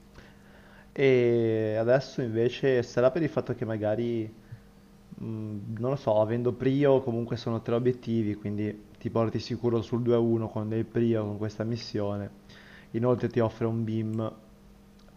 [1.00, 5.24] E adesso invece sarà per il fatto che magari, mh,
[5.78, 10.48] non lo so, avendo Prio comunque sono tre obiettivi, quindi ti porti sicuro sul 2-1
[10.48, 12.30] con del Prio con questa missione.
[12.92, 14.32] Inoltre ti offre un beam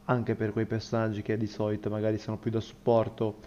[0.06, 3.40] anche per quei personaggi che di solito magari sono più da supporto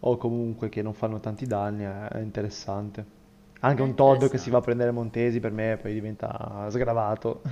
[0.00, 3.20] o comunque che non fanno tanti danni, è è interessante.
[3.64, 7.42] Anche un Todd che si va a prendere Montesi per me poi diventa sgravato.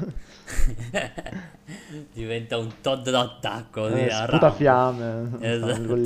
[2.13, 5.31] Diventa un Todd d'attacco, Eh, sputa fiamme.
[5.41, 5.97] Esatto.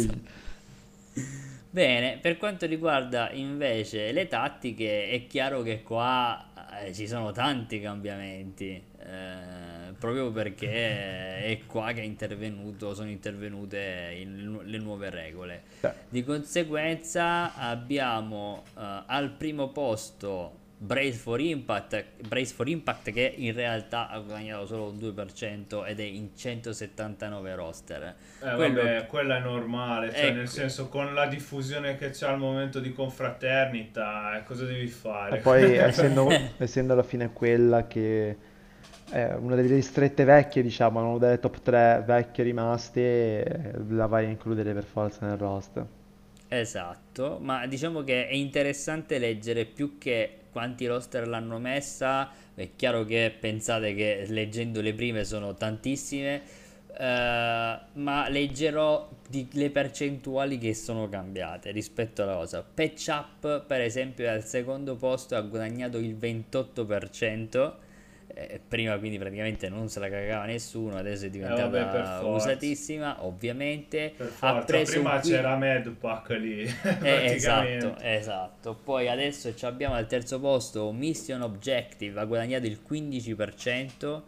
[1.70, 6.52] Bene, per quanto riguarda invece le tattiche, è chiaro che qua
[6.84, 9.73] eh, ci sono tanti cambiamenti, eh,
[10.04, 15.62] proprio perché è qua che è intervenuto, sono intervenute il- le nuove regole.
[15.80, 23.32] Beh, Di conseguenza abbiamo eh, al primo posto Brace for Impact, Brace for Impact che
[23.34, 28.14] in realtà ha guadagnato solo un 2% ed è in 179 roster.
[28.42, 30.34] Eh, Quello- vabbè, quella è normale, cioè Ecco.
[30.36, 35.38] nel senso con la diffusione che c'è al momento di confraternita, eh, cosa devi fare?
[35.38, 36.28] E poi essendo,
[36.58, 38.36] essendo alla fine quella che
[39.08, 44.26] è una delle ristrette vecchie, diciamo, una delle top 3 vecchie rimaste, eh, la vai
[44.26, 45.86] a includere per forza nel roster.
[46.46, 52.30] Esatto, ma diciamo che è interessante leggere più che quanti roster l'hanno messa.
[52.54, 56.42] È chiaro che pensate che leggendo le prime sono tantissime,
[56.96, 62.62] eh, ma leggerò di- le percentuali che sono cambiate rispetto alla cosa.
[62.62, 67.78] Patch Up, per esempio, è al secondo posto, ha guadagnato il 28%.
[68.34, 72.50] Eh, prima quindi praticamente non se la cagava nessuno, adesso è diventata vabbè, per forza.
[72.50, 74.12] usatissima, ovviamente.
[74.16, 76.62] Per ha forza, preso prima qui- c'era Madpack lì,
[77.02, 78.74] eh, esatto, esatto.
[78.74, 84.22] Poi adesso ci abbiamo al terzo posto Mission Objective, ha guadagnato il 15%.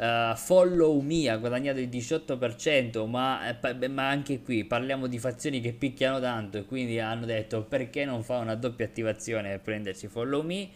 [0.00, 5.60] eh, follow Me ha guadagnato il 18%, ma, eh, ma anche qui parliamo di fazioni
[5.60, 10.06] che picchiano tanto e quindi hanno detto perché non fa una doppia attivazione per prendersi
[10.08, 10.68] Follow Me.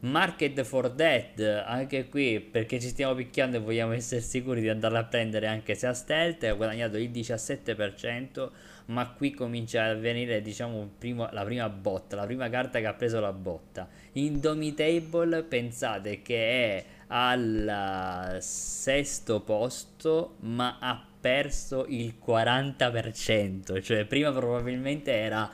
[0.00, 5.00] Market for Dead, anche qui perché ci stiamo picchiando e vogliamo essere sicuri di andarla
[5.00, 8.50] a prendere anche se a stealth, ha guadagnato il 17%,
[8.86, 12.94] ma qui comincia a venire diciamo primo- la prima botta, la prima carta che ha
[12.94, 13.88] preso la botta.
[14.12, 25.10] Indomitable pensate che è al sesto posto, ma ha perso il 40%, cioè prima probabilmente
[25.12, 25.50] era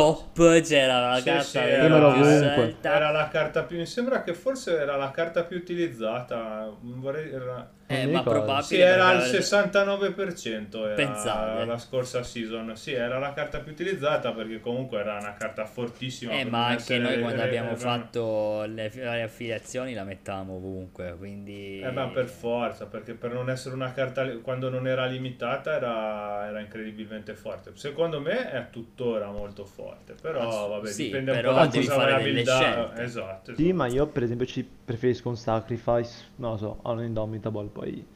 [0.00, 2.94] top, c'era la Sì, carta sì, era più scelta.
[2.94, 3.78] Era la carta più.
[3.78, 6.64] Mi sembra che forse era la carta più utilizzata.
[6.82, 11.64] non Vorrei, era- Eh, ma probabile Sì, era al perché- 69% era Pensate.
[11.64, 12.74] la scorsa season.
[12.76, 16.32] Sì, era la carta più utilizzata perché comunque era una carta fortissima.
[16.32, 21.14] Eh, ma anche essere- noi quando abbiamo eh, fatto le varie affiliazioni la mettavamo ovunque,
[21.16, 21.80] quindi...
[21.80, 26.46] Eh, ma per forza, perché per non essere una carta quando non era limitata era,
[26.48, 27.70] era incredibilmente forte.
[27.74, 29.85] Secondo me è tuttora molto forte,
[30.20, 33.02] però Ass- vabbè, sì, dipende un però po' da devi cosa fare delle scelte.
[33.02, 33.72] Esatto, Sì, esatto.
[33.72, 38.06] ma io per esempio ci preferisco un Sacrifice, non lo so, a un Indomitable, poi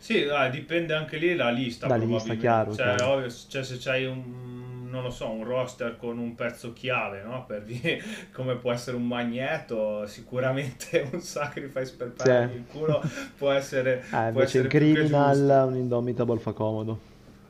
[0.00, 3.02] Sì, ah, dipende anche lì la lista, Da lista, chiaro, Cioè, chiaro.
[3.02, 7.44] ovvio, cioè, se c'hai un, non lo so, un roster con un pezzo chiave, no?
[7.44, 8.00] Per dire,
[8.32, 12.30] come può essere un magneto, sicuramente un sacrifice per Sì.
[12.30, 13.02] perdergli il culo
[13.36, 16.98] può essere, Eh, può invece in essere che Criminal un Indomitable fa comodo.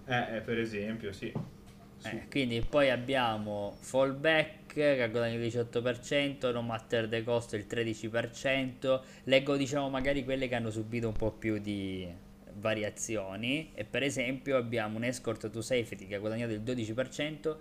[0.06, 1.32] Eh, eh, per esempio, sì.
[2.02, 7.66] Eh, quindi poi abbiamo Fallback che ha guadagnato il 18%, No Matter the Cost il
[7.68, 9.00] 13%.
[9.24, 12.06] Leggo diciamo magari quelle che hanno subito un po' più di
[12.54, 17.56] variazioni e per esempio abbiamo un Escort to Safety che ha guadagnato il 12%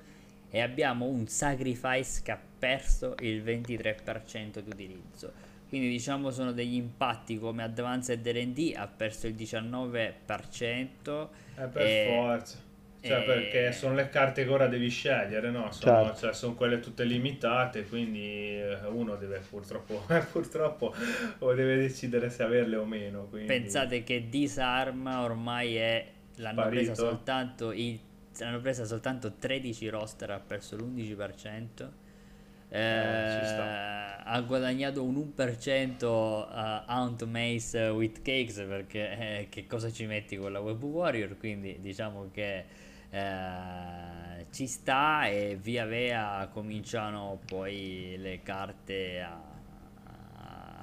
[0.49, 5.31] e abbiamo un Sacrifice che ha perso il 23% di utilizzo.
[5.68, 11.30] Quindi diciamo sono degli impatti come Advanced R&D ha perso il 19%.
[11.57, 12.65] Eh, per e- forza.
[13.07, 15.71] Cioè, e- perché sono le carte che ora devi scegliere, no?
[15.71, 16.19] Sono, Certo.
[16.19, 18.19] cioè, sono quelle tutte limitate, quindi
[18.59, 20.93] eh, uno deve purtroppo, purtroppo
[21.39, 23.25] o deve decidere se averle o meno.
[23.27, 23.47] Quindi...
[23.47, 26.05] Pensate che Disarm ormai è
[26.35, 26.67] l'hanno Sparito.
[26.67, 27.99] presa soltanto i,
[28.39, 31.91] l'hanno presa soltanto 13 roster, ha perso l'11%.
[32.69, 39.89] Eh, Eh, ha guadagnato un 1% a Aunt Mace with Cakes perché eh, che cosa
[39.91, 42.65] ci metti con la Web Warrior quindi diciamo che
[43.09, 49.41] eh, ci sta e via via cominciano poi le carte a,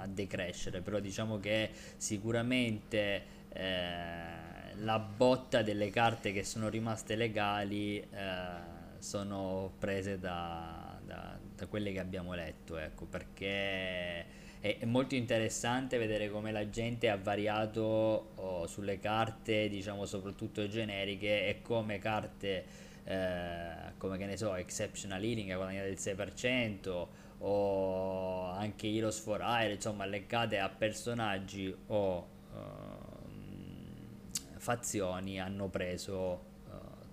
[0.03, 7.99] a decrescere però diciamo che sicuramente eh, la botta delle carte che sono rimaste legali
[8.01, 14.27] eh, sono prese da, da- da quelle che abbiamo letto ecco perché
[14.65, 20.67] è, è molto interessante vedere come la gente ha variato oh, sulle carte diciamo soprattutto
[20.67, 22.65] generiche e come carte
[23.05, 27.07] eh, come che ne so Exceptional Healing ha guadagnato il 6%
[27.41, 36.73] o anche Heroes for Hire insomma leggate a personaggi o ehm, fazioni hanno preso eh,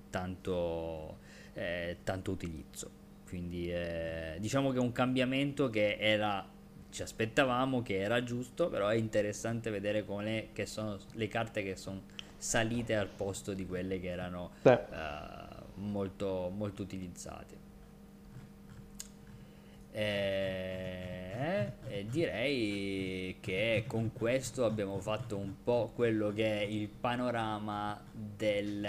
[0.10, 1.18] tanto,
[1.54, 3.00] eh, tanto utilizzo.
[3.28, 6.48] Quindi eh, diciamo che è un cambiamento che era
[6.92, 11.76] ci aspettavamo che era giusto però è interessante vedere come che sono le carte che
[11.76, 12.02] sono
[12.38, 14.70] salite al posto di quelle che erano Sì.
[14.70, 17.56] eh, molto, molto utilizzate.
[19.92, 21.21] E,
[21.88, 28.88] e direi che con questo abbiamo fatto un po' quello che è il panorama del,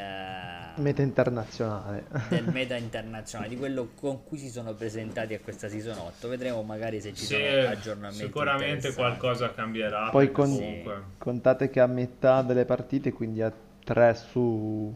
[0.76, 2.04] Meta internazionale.
[2.28, 6.28] del meta internazionale, di quello con cui si sono presentati a questa season 8.
[6.28, 8.24] Vedremo magari se ci Sì, sono aggiornamenti.
[8.24, 10.10] sicuramente qualcosa cambierà.
[10.10, 11.02] Poi con- comunque...
[11.18, 13.52] Contate che a metà delle partite, quindi a
[13.84, 14.94] 3 su,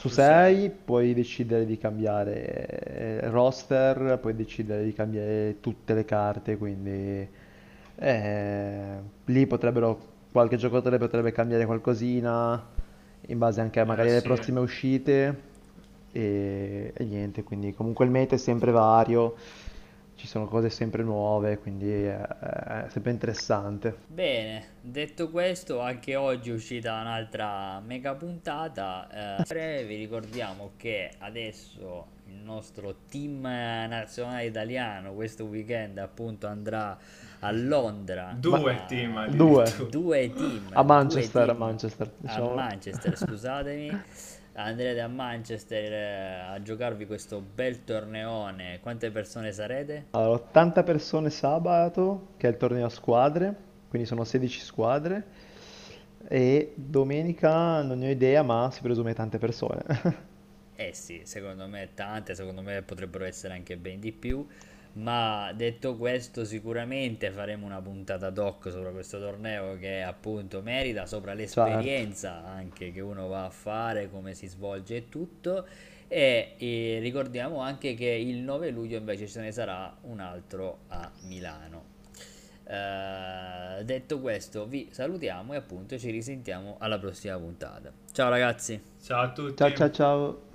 [0.00, 6.04] su Su 6, puoi decidere di cambiare eh, roster, puoi decidere di cambiare tutte le
[6.04, 7.28] carte, quindi
[7.96, 9.98] eh, lì potrebbero,
[10.32, 12.66] qualche giocatore potrebbe cambiare qualcosina
[13.26, 14.22] in base anche a magari Eh, alle sì.
[14.22, 15.48] prossime uscite
[16.12, 19.36] e, e niente, quindi comunque il meta è sempre vario,
[20.20, 23.96] ci sono cose sempre nuove, quindi è, è sempre interessante.
[24.06, 29.38] Bene, detto questo, anche oggi è uscita un'altra mega puntata.
[29.48, 36.98] Eh, vi ricordiamo che adesso il nostro team nazionale italiano questo weekend appunto andrà
[37.38, 38.36] a Londra.
[38.38, 39.64] Due a- team Due.
[39.88, 40.68] Due team.
[40.72, 41.56] A Manchester, a team.
[41.56, 42.54] Manchester, A diciamo.
[42.54, 44.02] Manchester, scusatemi.
[44.64, 48.78] Andrete a Manchester eh, a giocarvi questo bel torneone.
[48.80, 50.06] Quante persone sarete?
[50.10, 53.54] Allora, 80 persone sabato, che è il torneo a squadre,
[53.88, 55.24] quindi sono 16 squadre,
[56.28, 59.82] e domenica non ne ho idea, ma si presume tante persone.
[60.80, 64.46] Eh sì, secondo me tante, secondo me potrebbero essere anche ben di più.
[64.92, 71.32] Ma detto questo, sicuramente faremo una puntata doc sopra questo torneo che appunto merita, sopra
[71.32, 75.66] l'esperienza anche che uno va a fare, come si svolge e tutto.
[76.08, 81.08] E, e ricordiamo anche che il 9 luglio invece ce ne sarà un altro a
[81.22, 81.98] Milano.
[82.64, 87.92] Eh, detto questo, vi salutiamo e appunto ci risentiamo alla prossima puntata.
[88.12, 88.80] Ciao ragazzi!
[89.02, 89.56] Ciao a tutti.
[89.56, 90.49] Ciao ciao ciao.